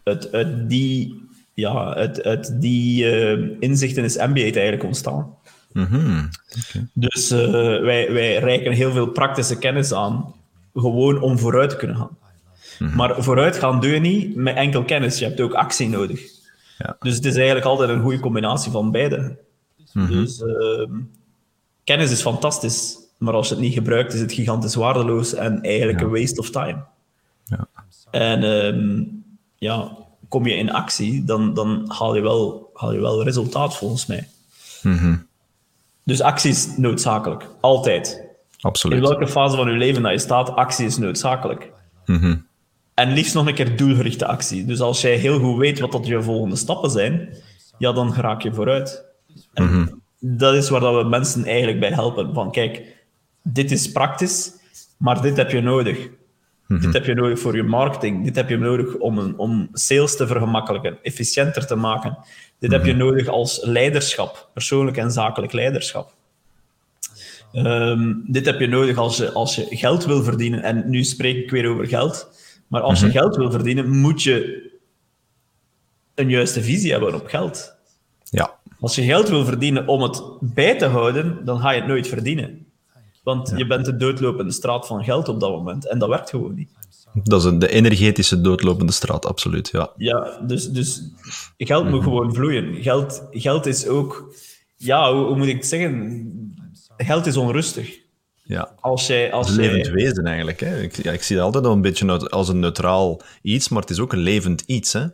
[0.04, 1.24] uit, uit die,
[1.54, 5.36] ja, uit, uit die eh, inzichten is MBA eigenlijk ontstaan.
[5.72, 6.28] Mhm.
[6.94, 7.40] Dus eh,
[7.82, 10.35] wij, wij reiken heel veel praktische kennis aan,
[10.76, 12.17] gewoon om vooruit te kunnen gaan.
[12.95, 16.21] Maar vooruit gaan doe je niet met enkel kennis, je hebt ook actie nodig.
[16.78, 16.95] Ja.
[16.99, 19.38] Dus het is eigenlijk altijd een goede combinatie van beide.
[19.93, 20.91] Dus ehm,
[21.84, 26.01] kennis is fantastisch, maar als je het niet gebruikt, is het gigantisch waardeloos en eigenlijk
[26.01, 26.84] een waste of time.
[27.45, 27.67] Ja.
[28.11, 29.03] En ehm,
[29.55, 29.97] ja,
[30.28, 34.28] kom je in actie, dan, dan haal, je wel, haal je wel resultaat volgens mij.
[36.03, 38.24] Dus actie is noodzakelijk, altijd.
[38.66, 38.99] In Absoluut.
[38.99, 41.72] welke fase van je leven dat je staat, actie is noodzakelijk.
[42.93, 44.66] En liefst nog een keer doelgerichte actie.
[44.66, 47.30] Dus als jij heel goed weet wat dat je volgende stappen zijn,
[47.78, 49.05] ja, dan raak je vooruit.
[49.53, 52.34] En dat is waar dat we mensen eigenlijk bij helpen.
[52.34, 52.82] Van kijk,
[53.43, 54.51] dit is praktisch,
[54.97, 56.09] maar dit heb je nodig.
[56.68, 58.24] Dit heb je nodig voor je marketing.
[58.24, 62.18] Dit heb je nodig om, een, om sales te vergemakkelijken, efficiënter te maken.
[62.59, 66.14] Dit heb je nodig als leiderschap, persoonlijk en zakelijk leiderschap.
[67.56, 70.64] Ehm, dit heb je nodig als je, als je geld wil verdienen.
[70.64, 72.30] En nu spreek ik weer over geld.
[72.68, 74.64] Maar als je geld wil verdienen, moet je
[76.16, 77.76] een juiste visie hebben op geld.
[78.24, 78.53] Ja.
[78.80, 82.08] Als je geld wil verdienen om het bij te houden, dan ga je het nooit
[82.08, 82.66] verdienen.
[83.24, 85.88] Want je bent de doodlopende straat van geld op dat moment.
[85.88, 86.70] En dat werkt gewoon niet.
[87.24, 89.70] Dat is een, de energetische doodlopende straat, absoluut.
[89.72, 89.91] Ja.
[89.97, 91.01] Ja, dus, dus
[91.58, 92.82] geld moet gewoon vloeien.
[92.82, 94.34] Geld, geld is ook...
[94.78, 96.45] Ja, hoe, hoe moet ik het zeggen?
[96.98, 98.00] Geld is onrustig.
[98.43, 98.72] ja.
[98.80, 99.32] Als jij...
[99.32, 100.60] Als Een levend jij wezen eigenlijk.
[100.60, 100.82] Hè.
[100.82, 103.89] Ik, ja, ik zie het altijd al een beetje als een neutraal iets, maar het
[103.89, 104.93] is ook een levend iets.
[104.93, 105.06] Hè.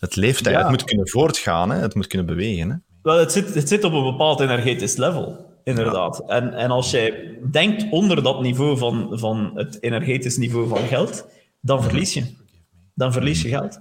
[0.00, 0.54] Het leeft eigenlijk.
[0.54, 0.60] Ja.
[0.60, 1.78] Het moet kunnen voortgaan, hè.
[1.78, 2.70] het moet kunnen bewegen.
[2.70, 2.76] Hè.
[3.02, 6.22] Wel, het zit, het zit op een bepaald energetisch level, inderdaad.
[6.26, 11.26] En, en als jij denkt onder dat niveau van, van het energetisch niveau van geld,
[11.60, 12.24] dan verlies je.
[12.94, 13.80] Dan verlies je geld.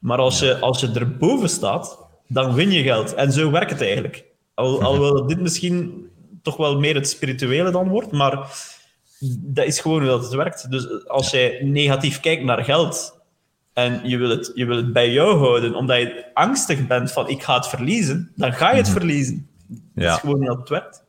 [0.00, 3.14] Maar als je, als je erboven staat, dan win je geld.
[3.14, 4.24] En zo werkt het eigenlijk.
[4.54, 6.06] Al, alhoewel dit misschien
[6.42, 8.50] toch wel meer het spirituele dan wordt, maar
[9.38, 10.70] dat is gewoon hoe dat het werkt.
[10.70, 13.18] Dus als jij negatief kijkt naar geld
[13.72, 17.28] en je wil, het, je wil het bij jou houden omdat je angstig bent van
[17.28, 19.48] ik ga het verliezen, dan ga je het verliezen.
[19.68, 20.14] Dat Ja.
[20.14, 21.04] is gewoon hoe dat het werkt.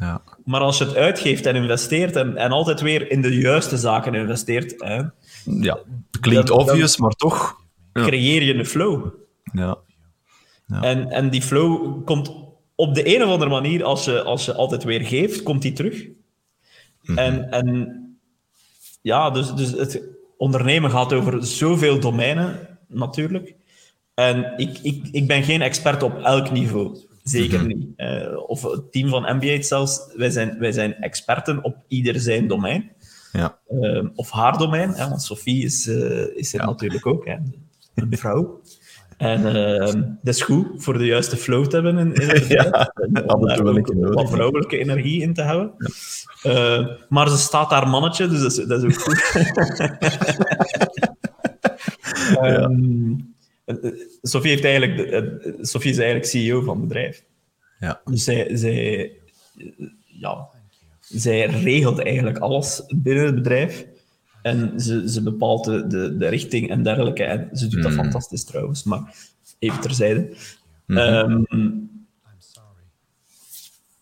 [0.00, 0.22] Ja.
[0.44, 4.14] Maar als je het uitgeeft en investeert en, en altijd weer in de juiste zaken
[4.14, 5.02] investeert, hè,
[5.44, 5.78] ja.
[6.20, 7.56] Klinkt Dan- dan- obvious, maar toch.
[7.92, 8.02] Ja.
[8.06, 9.06] creëer je een flow.
[9.52, 9.76] Ja.
[10.80, 12.32] En, en die flow komt
[12.78, 15.72] op de een of andere manier, als je, als je altijd weer geeft, komt die
[15.72, 16.06] terug.
[17.14, 17.98] En, en
[19.02, 20.02] ja, dus, dus het
[20.36, 23.54] ondernemen gaat over zoveel domeinen, natuurlijk.
[24.14, 26.98] En ik, ik, ik ben geen expert op elk niveau.
[27.22, 27.86] Zeker niet.
[27.96, 30.12] Eh, of het team van MBA zelfs.
[30.14, 32.90] Wij zijn, wij zijn experten op ieder zijn domein.
[33.32, 33.58] Ja.
[33.68, 37.24] Eh, of haar domein, hè, want Sophie is, eh, is er natuurlijk ook.
[37.24, 37.36] Hè,
[37.94, 38.60] een vrouw.
[39.18, 39.92] En eh,
[40.22, 43.62] dat is goed voor de juiste flow te hebben in, in het om daar
[44.14, 45.72] wat vrouwelijke energie in te hebben.
[46.42, 49.22] Eh, maar ze staat daar mannetje, dus dat is, dat is ook goed.
[52.40, 53.12] Ehm,
[53.64, 53.76] eh,
[54.22, 57.24] Sophie, heeft eigenlijk eh, Sophie is eigenlijk CEO van het bedrijf.
[57.80, 58.00] Ja.
[58.04, 59.12] Dus zij, zij
[60.04, 60.48] ja,
[61.00, 63.86] zij regelt eigenlijk alles binnen het bedrijf.
[64.48, 67.24] En ze, ze bepaalt de, de, de richting en dergelijke.
[67.24, 67.96] En ze doet dat Mm.
[67.98, 69.14] fantastisch trouwens, maar
[69.58, 70.36] even terzijde.
[70.86, 71.42] Ehm,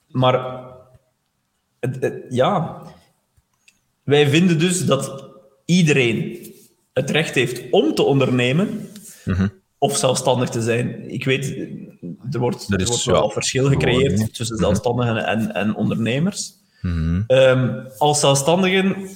[0.09, 0.65] maar
[1.81, 2.83] het- het- ja,
[4.03, 5.25] wij vinden dus dat
[5.65, 6.47] iedereen
[6.93, 8.89] het recht heeft om te ondernemen
[9.25, 9.49] Mhm.
[9.79, 11.11] of zelfstandig te zijn.
[11.11, 11.45] Ik weet,
[12.31, 16.53] er wordt, Er er wordt wel verschil gecreëerd tussen zelfstandigen en, en ondernemers.
[16.83, 17.23] Mhm.
[17.27, 19.09] Ehm, als zelfstandigen,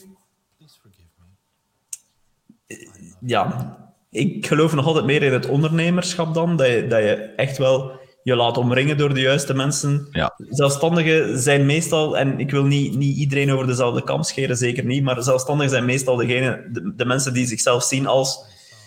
[3.21, 3.77] ja,
[4.11, 7.99] ik geloof nog altijd meer in het ondernemerschap dan, dat je, dat je echt wel
[8.23, 10.09] je laat omringen door de juiste mensen.
[10.11, 10.35] Ja.
[10.49, 15.03] Zelfstandigen zijn meestal, en ik wil niet, niet iedereen over dezelfde kam scheren, zeker niet,
[15.03, 18.45] maar zelfstandigen zijn meestal degene, de, de mensen die zichzelf zien als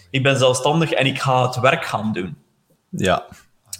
[0.09, 2.35] ik ben zelfstandig en ik ga het werk gaan doen.
[2.89, 3.25] Ja,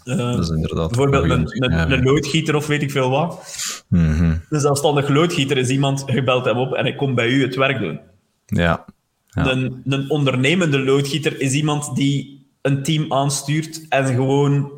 [0.03, 0.87] Eh, dat is inderdaad...
[0.87, 3.39] bijvoorbeeld een, loodgieter of weet ik veel wat.
[3.87, 4.37] Mhm.
[4.49, 7.55] Een zelfstandig loodgieter is iemand, je belt hem op en hij komt bij u het
[7.55, 7.99] werk doen.
[8.45, 8.85] Ja.
[9.33, 9.51] Ja.
[9.51, 14.71] Een, een ondernemende loodgieter is iemand die een team aanstuurt en gewoon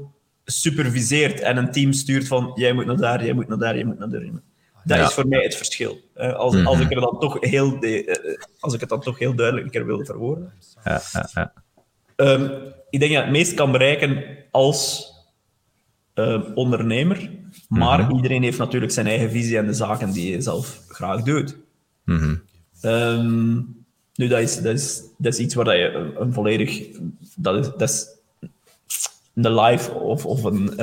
[0.45, 1.39] superviseert.
[1.39, 3.99] En een team stuurt van, jij moet naar daar, jij moet naar daar, jij moet
[3.99, 4.21] naar daar.
[4.83, 5.05] Dat Ja.
[5.07, 5.99] is voor mij het verschil.
[6.15, 9.65] Als, als, ik er dan toch heel de, als ik het dan toch heel duidelijk
[9.65, 10.53] een keer wil verwoorden.
[10.83, 11.53] Ja, ja, ja.
[12.15, 12.43] Ehm,
[12.89, 15.11] ik denk dat je het meest kan bereiken als
[16.13, 17.29] eh, ondernemer.
[17.69, 18.15] Maar Mhm.
[18.15, 21.57] iedereen heeft natuurlijk zijn eigen visie en de zaken die hij zelf graag doet.
[22.05, 22.35] Mhm.
[22.81, 23.61] Ehm,
[24.15, 26.87] nu, dat is, dat, is, dat is iets waar dat je een, volledig...
[27.35, 28.07] Dat is, dat is
[29.35, 30.79] een live of, of een...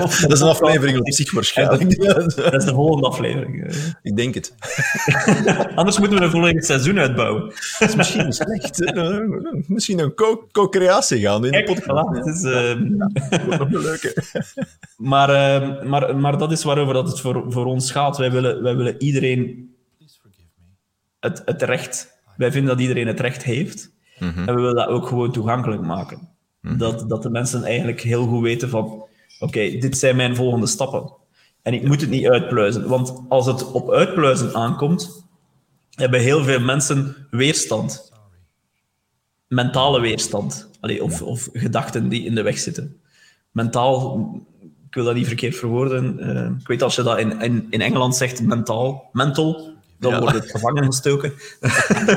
[0.00, 2.00] of Dat is een aflevering op zich waarschijnlijk.
[2.36, 3.74] Dat is de volgende aflevering.
[4.02, 4.54] Ik denk het.
[5.74, 7.52] Anders moeten we een volledig seizoen uitbouwen.
[7.78, 8.78] Dat is misschien slecht.
[8.78, 9.20] hè.
[9.66, 12.06] Misschien een co- co-creatie gaan in de Kijk, podcast.
[12.08, 12.98] voilà, het is, ehm,
[13.30, 14.22] Dat wordt nog een leuke.
[14.96, 18.16] Maar, ehm, maar, maar dat is waarover dat het voor, voor ons gaat.
[18.16, 19.70] Wij willen, wij willen iedereen
[21.20, 22.18] het, het recht...
[22.40, 23.92] Wij vinden dat iedereen het recht heeft.
[24.46, 26.28] En we willen dat ook gewoon toegankelijk maken.
[26.78, 29.04] Dat, dat de mensen eigenlijk heel goed weten van...
[29.38, 31.12] Oké, dit zijn mijn volgende stappen.
[31.62, 32.88] En ik moet het niet uitpluizen.
[32.88, 35.26] Want als het op uitpluizen aankomt,
[35.90, 38.12] hebben heel veel mensen weerstand.
[39.48, 40.70] Mentale weerstand.
[40.80, 43.00] Allee, of, of gedachten die in de weg zitten.
[43.50, 44.30] Mentaal,
[44.88, 46.18] ik wil dat niet verkeerd verwoorden.
[46.18, 50.20] eh, ik weet als je dat in, in, in Engeland zegt, mentaal, mental, dan Ja.
[50.20, 51.32] wordt het gevangen gestoken.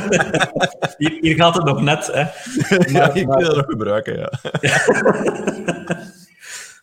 [0.97, 2.25] hier, hier gaat het nog net, hè.
[2.99, 4.31] Ja, ik wil dat nog gebruiken, ja.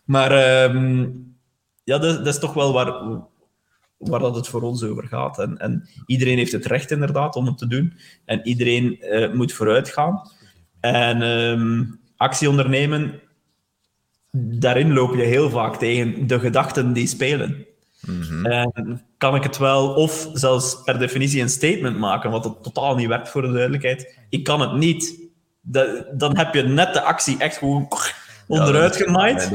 [0.05, 1.09] Maar ehm,
[1.85, 2.93] ja, dat, dat is toch wel waar,
[3.97, 5.39] waar dat het voor ons over gaat.
[5.39, 7.93] En, en iedereen heeft het recht inderdaad om het te doen.
[8.25, 10.31] En iedereen eh, moet vooruit gaan.
[10.81, 11.85] En ehm,
[12.17, 13.21] actie ondernemen,
[14.33, 17.67] daarin loop je heel vaak tegen de gedachten die spelen.
[18.43, 22.95] En kan ik het wel, of zelfs per definitie een statement maken, wat het totaal
[22.95, 24.19] niet werkt voor de duidelijkheid.
[24.29, 25.29] Ik kan het niet.
[25.61, 27.89] Da- dan heb je net de actie echt gewoon
[28.47, 29.51] onderuit gemaaid.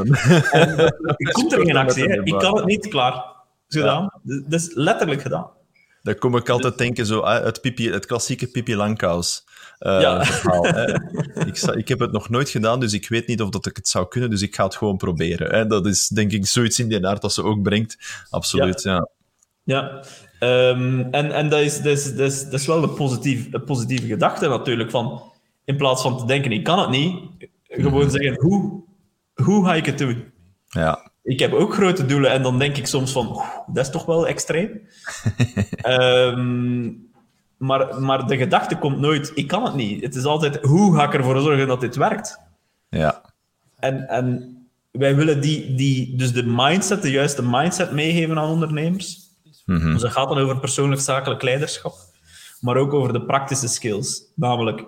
[1.18, 2.24] Ik komt er geen actie.
[2.24, 3.34] Ik kan het niet, klaar.
[3.68, 4.12] Gedaan.
[4.24, 5.48] Dat is letterlijk gedaan.
[6.04, 9.45] Dan kom ik altijd denken, zo, het, pipi, het klassieke Pipi Langkous.
[9.78, 10.23] Eh, Ja.
[10.26, 10.65] verhaal,
[11.47, 13.88] ik, ik heb het nog nooit gedaan, dus ik weet niet of dat ik het
[13.88, 15.55] zou kunnen, dus ik ga het gewoon proberen.
[15.55, 15.67] Hè.
[15.67, 17.97] Dat is denk ik zoiets in die aard dat ze ook brengt.
[18.30, 19.09] Absoluut, ja.
[19.63, 20.03] Ja.
[20.39, 23.63] Ehm, en en dat, is, dat, is, dat, is, dat is wel een, positief, een
[23.63, 24.91] positieve gedachte natuurlijk.
[24.91, 25.21] Van,
[25.65, 27.15] in plaats van te denken, ik kan het niet,
[27.67, 28.84] gewoon zeggen, hoe,
[29.34, 30.23] hoe ga ik het doen?
[30.67, 31.13] ja.
[31.23, 34.05] Ik heb ook grote doelen en dan denk ik soms van, "Oeh, dat is toch
[34.05, 34.69] wel extreem.
[35.76, 36.89] Ehm,
[37.58, 40.03] maar, maar de gedachte komt nooit, ik kan het niet.
[40.03, 42.39] Het is altijd, hoe ga ik ervoor zorgen dat dit werkt?
[42.89, 43.22] Ja.
[43.80, 44.56] En, en
[44.91, 49.20] wij willen die, die, dus de mindset, de juiste mindset meegeven aan ondernemers.
[49.66, 49.91] Mhm.
[49.91, 51.95] Dus dat gaat dan over persoonlijk zakelijk leiderschap,
[52.60, 54.32] maar ook over de praktische skills.
[54.36, 54.86] Namelijk,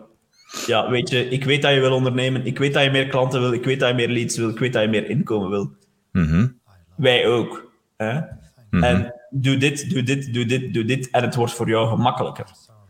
[0.65, 3.41] ja, weet je, ik weet dat je wil ondernemen, ik weet dat je meer klanten
[3.41, 5.71] wil, ik weet dat je meer leads wil, ik weet dat je meer inkomen wil.
[6.11, 6.47] Mhm.
[6.95, 7.71] Wij ook.
[7.97, 8.19] Hè?
[8.77, 8.83] Mhm.
[8.83, 12.45] En doe dit, doe dit, doe dit, doe dit, en het wordt voor jou gemakkelijker.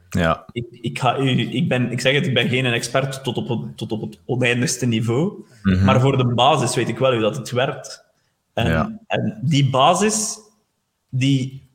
[0.10, 0.46] Ja.
[0.52, 3.78] Ik, ik, ga, ik, ben, ik zeg het, ik ben geen expert tot op, het-
[3.78, 5.86] tot op het oneindigste niveau, Mhm.
[5.86, 8.06] maar voor de basis weet ik wel hoe dat het werkt.
[8.54, 9.00] En, Ja.
[9.08, 10.38] en die basis,
[11.10, 11.70] die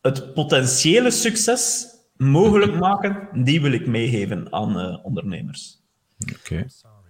[0.00, 5.78] het potentiële succes mogelijk maken, die wil ik meegeven aan eh, ondernemers.
[6.38, 6.66] Oké.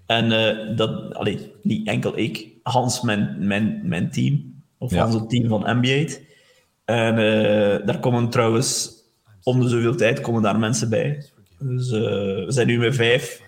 [0.07, 1.23] En eh, dat,
[1.63, 4.56] niet enkel ik, Hans, mijn, mijn, mijn team,
[4.87, 5.11] of Ja.
[5.11, 6.13] Het team van NBA.
[6.85, 8.91] En eh, daar komen trouwens
[9.43, 11.25] om de zoveel tijd komen daar mensen bij.
[11.59, 13.43] Dus eh, we zijn nu met vijf.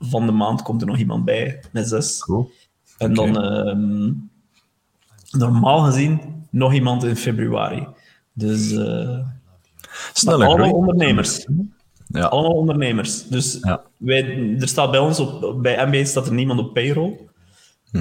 [0.00, 2.18] Van de maand komt er nog iemand bij, met zes.
[2.18, 2.50] Cool.
[2.98, 4.12] En dan, ehm,
[5.40, 6.20] normaal gezien,
[6.50, 7.86] nog iemand in februari.
[8.32, 8.68] Dus
[10.12, 10.70] Snelle allemaal groei.
[10.72, 11.46] ondernemers.
[12.08, 12.24] Ja.
[12.26, 13.28] Allemaal ondernemers.
[13.28, 13.82] Dus Ja.
[13.96, 17.18] wij, er staat bij ons, op, bij MBA staat er niemand op payroll.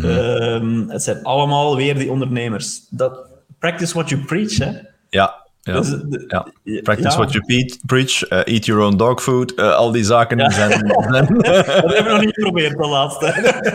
[0.04, 2.82] Ehm, het zijn allemaal weer die ondernemers.
[2.90, 3.20] Dat,
[3.60, 4.72] practice what you preach, hè.
[5.10, 5.44] Ja.
[5.62, 5.74] Ja.
[5.80, 6.48] Dus, de- ja.
[6.64, 6.82] ja.
[6.82, 10.52] Practice what you pe- preach, uh, eat your own dog food, uh, al die zaken
[10.52, 10.72] zijn...
[10.72, 10.88] zijn
[11.38, 13.26] Dat hebben we nog niet geprobeerd, de laatste.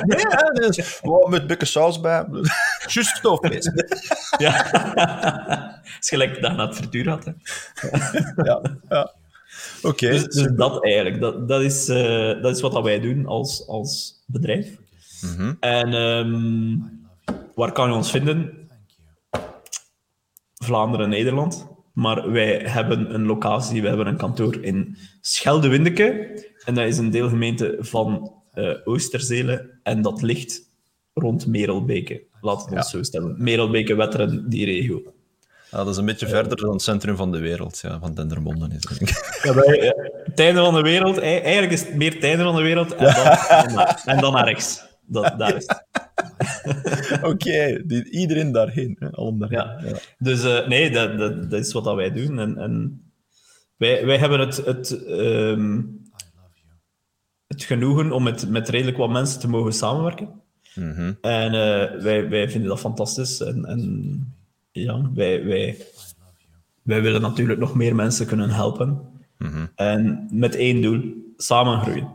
[0.06, 2.24] nee, dus, wow, met dikke saus bij.
[2.88, 3.70] Juist stoofvlees.
[4.38, 4.52] ja.
[5.82, 7.32] Het is gelijk dat je het frituur had, hè.
[8.44, 9.12] ja, ja.
[9.82, 10.08] Oké.
[10.10, 13.64] Dus, dus dat eigenlijk, dat, dat, is, eh, dat is wat dat wij doen als,
[13.68, 14.66] als bedrijf.
[15.60, 16.76] En ehm,
[17.54, 18.68] waar kan je ons vinden?
[20.54, 21.66] Vlaanderen en Nederland.
[21.92, 26.38] Maar wij hebben een locatie, we hebben een kantoor in Schelde-Windeke.
[26.64, 29.70] En dat is een deelgemeente van eh Oosterzelen.
[29.82, 30.70] En dat ligt
[31.14, 32.22] rond Merelbeke.
[32.40, 33.34] Laat het ons zo stellen.
[33.38, 35.02] Merelbeke, Wetteren, die regio.
[35.70, 38.66] Ja, dat is een beetje verder dan het centrum van de wereld, ja, van Dendermonde.
[38.76, 39.40] Is, het, denk ik.
[39.54, 39.90] Ja, eh,
[40.24, 42.94] het einde van de wereld, ei- eigenlijk is het meer het einde van de wereld
[42.94, 44.82] en, dan, en, dan, en dan naar rechts.
[45.10, 45.68] Dat, daar is.
[47.32, 48.96] Oké, iedereen daarheen.
[48.98, 49.88] Hè, allen daarheen.
[49.88, 49.98] Ja.
[50.18, 52.38] Dus eh, nee, dat, dat, dat is wat dat wij doen.
[52.38, 53.02] En, en
[53.76, 55.82] wij, wij hebben het, het, ehm,
[57.46, 60.28] het genoegen om met, met redelijk wat mensen te mogen samenwerken.
[60.74, 61.12] Mhm.
[61.20, 63.40] En eh, wij, wij vinden dat fantastisch.
[63.40, 64.34] En, en
[64.70, 65.76] ja, wij, wij,
[66.82, 69.08] wij willen natuurlijk nog meer mensen kunnen helpen.
[69.74, 72.12] En met één doel, samen groeien.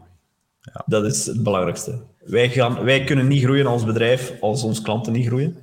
[0.86, 2.04] Dat is het belangrijkste.
[2.26, 5.58] Wij, gaan, wij kunnen niet groeien als bedrijf als onze klanten niet groeien.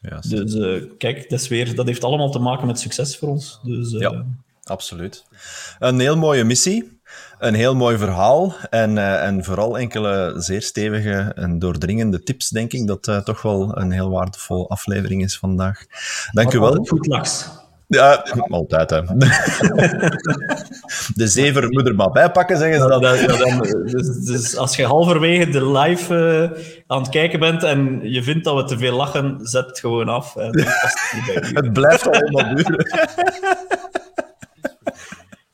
[0.00, 0.30] Juist.
[0.30, 3.60] Dus eh, kijk, dat, is weer, dat heeft allemaal te maken met succes voor ons.
[3.62, 4.24] Dus, eh, Ja,
[4.64, 5.24] absoluut.
[5.78, 7.00] Een heel mooie missie,
[7.38, 12.72] een heel mooi verhaal en, eh, en vooral enkele zeer stevige en doordringende tips, denk
[12.72, 15.84] ik, dat toch wel een heel waardevolle aflevering is vandaag.
[16.32, 16.84] Dank u wel.
[16.84, 17.48] Goed laks.
[17.90, 19.00] Ja, altijd, hè.
[21.14, 23.16] De zever moet er maar bij pakken, zeggen ze Dat, dan.
[23.26, 26.14] dat, dat- dus, dus als je halverwege de live
[26.54, 29.78] eh, aan het kijken bent en je vindt dat we te veel lachen, zet het
[29.78, 30.36] gewoon af.
[30.36, 30.58] En
[31.54, 32.86] het blijft allemaal duren.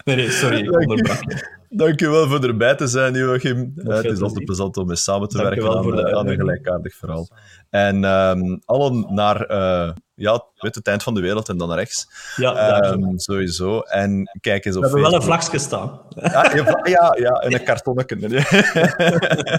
[0.05, 1.55] Nee, nee, sorry, onderbrak je.
[1.69, 3.73] Dank u wel voor erbij te zijn, Joachim.
[3.77, 6.17] Het is altijd plezant om mee samen te Dank werken wel aan, voor de eh,
[6.19, 7.29] aan een gelijkaardig verhaal.
[7.71, 11.79] En ehm, allen naar eh, ja, weet het eind van de wereld en dan naar
[11.79, 12.09] rechts.
[12.37, 12.81] Ja.
[12.81, 13.81] Ehm, sowieso.
[13.81, 16.01] En kijk eens op We hebben wel een vlagje staan.
[16.15, 16.51] Ja,
[16.85, 18.17] ja, ja, en een kartonnetje.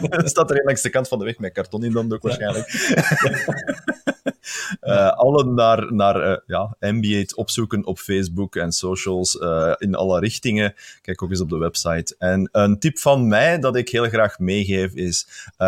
[0.09, 2.21] Er staat er een langs de kant van de weg met karton in dan ook
[2.21, 2.67] waarschijnlijk.
[4.79, 10.19] Eh, allen naar, naar eh, ja, MBA opzoeken op Facebook en socials eh, in alle
[10.19, 10.73] richtingen.
[11.01, 12.15] Kijk ook eens op de website.
[12.17, 15.27] En een tip van mij dat ik heel graag meegeef is: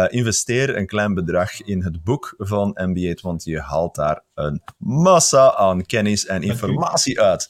[0.10, 5.56] investeer een klein bedrag in het boek van MBA, want je haalt daar een massa
[5.56, 7.50] aan kennis en informatie uit.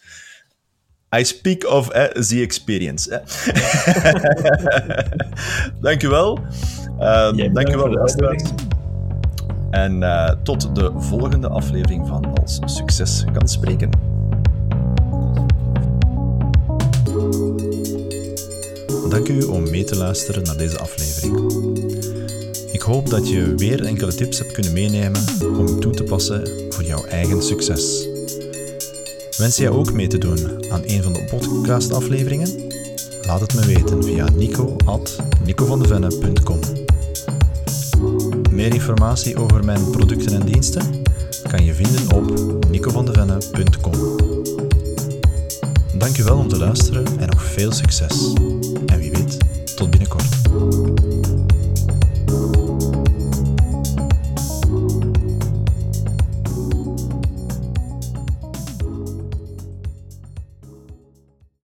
[1.12, 3.10] I speak of eh, the experience.
[5.40, 5.82] Eh.
[5.82, 6.40] dankjewel.
[6.98, 8.44] Bedankt dankjewel, luisteraars.
[9.70, 13.90] En eh, tot de volgende aflevering van Als Succes kan spreken.
[19.10, 21.52] Dank u om mee te luisteren naar deze aflevering.
[22.72, 25.22] Ik hoop dat je weer enkele tips hebt kunnen meenemen
[25.58, 28.08] om toe te passen voor jouw eigen succes.
[29.38, 32.50] Wens jij ook mee te doen aan een van de podcastafleveringen?
[33.26, 36.89] Laat het me weten via nico.nicovandevenne.com
[38.60, 41.04] Meer informatie over mijn producten en diensten
[41.48, 42.32] kan je vinden op
[42.70, 43.94] nicovandevenne.com.
[45.94, 48.34] Dank je wel om te luisteren en nog veel succes.
[48.86, 49.38] En wie weet,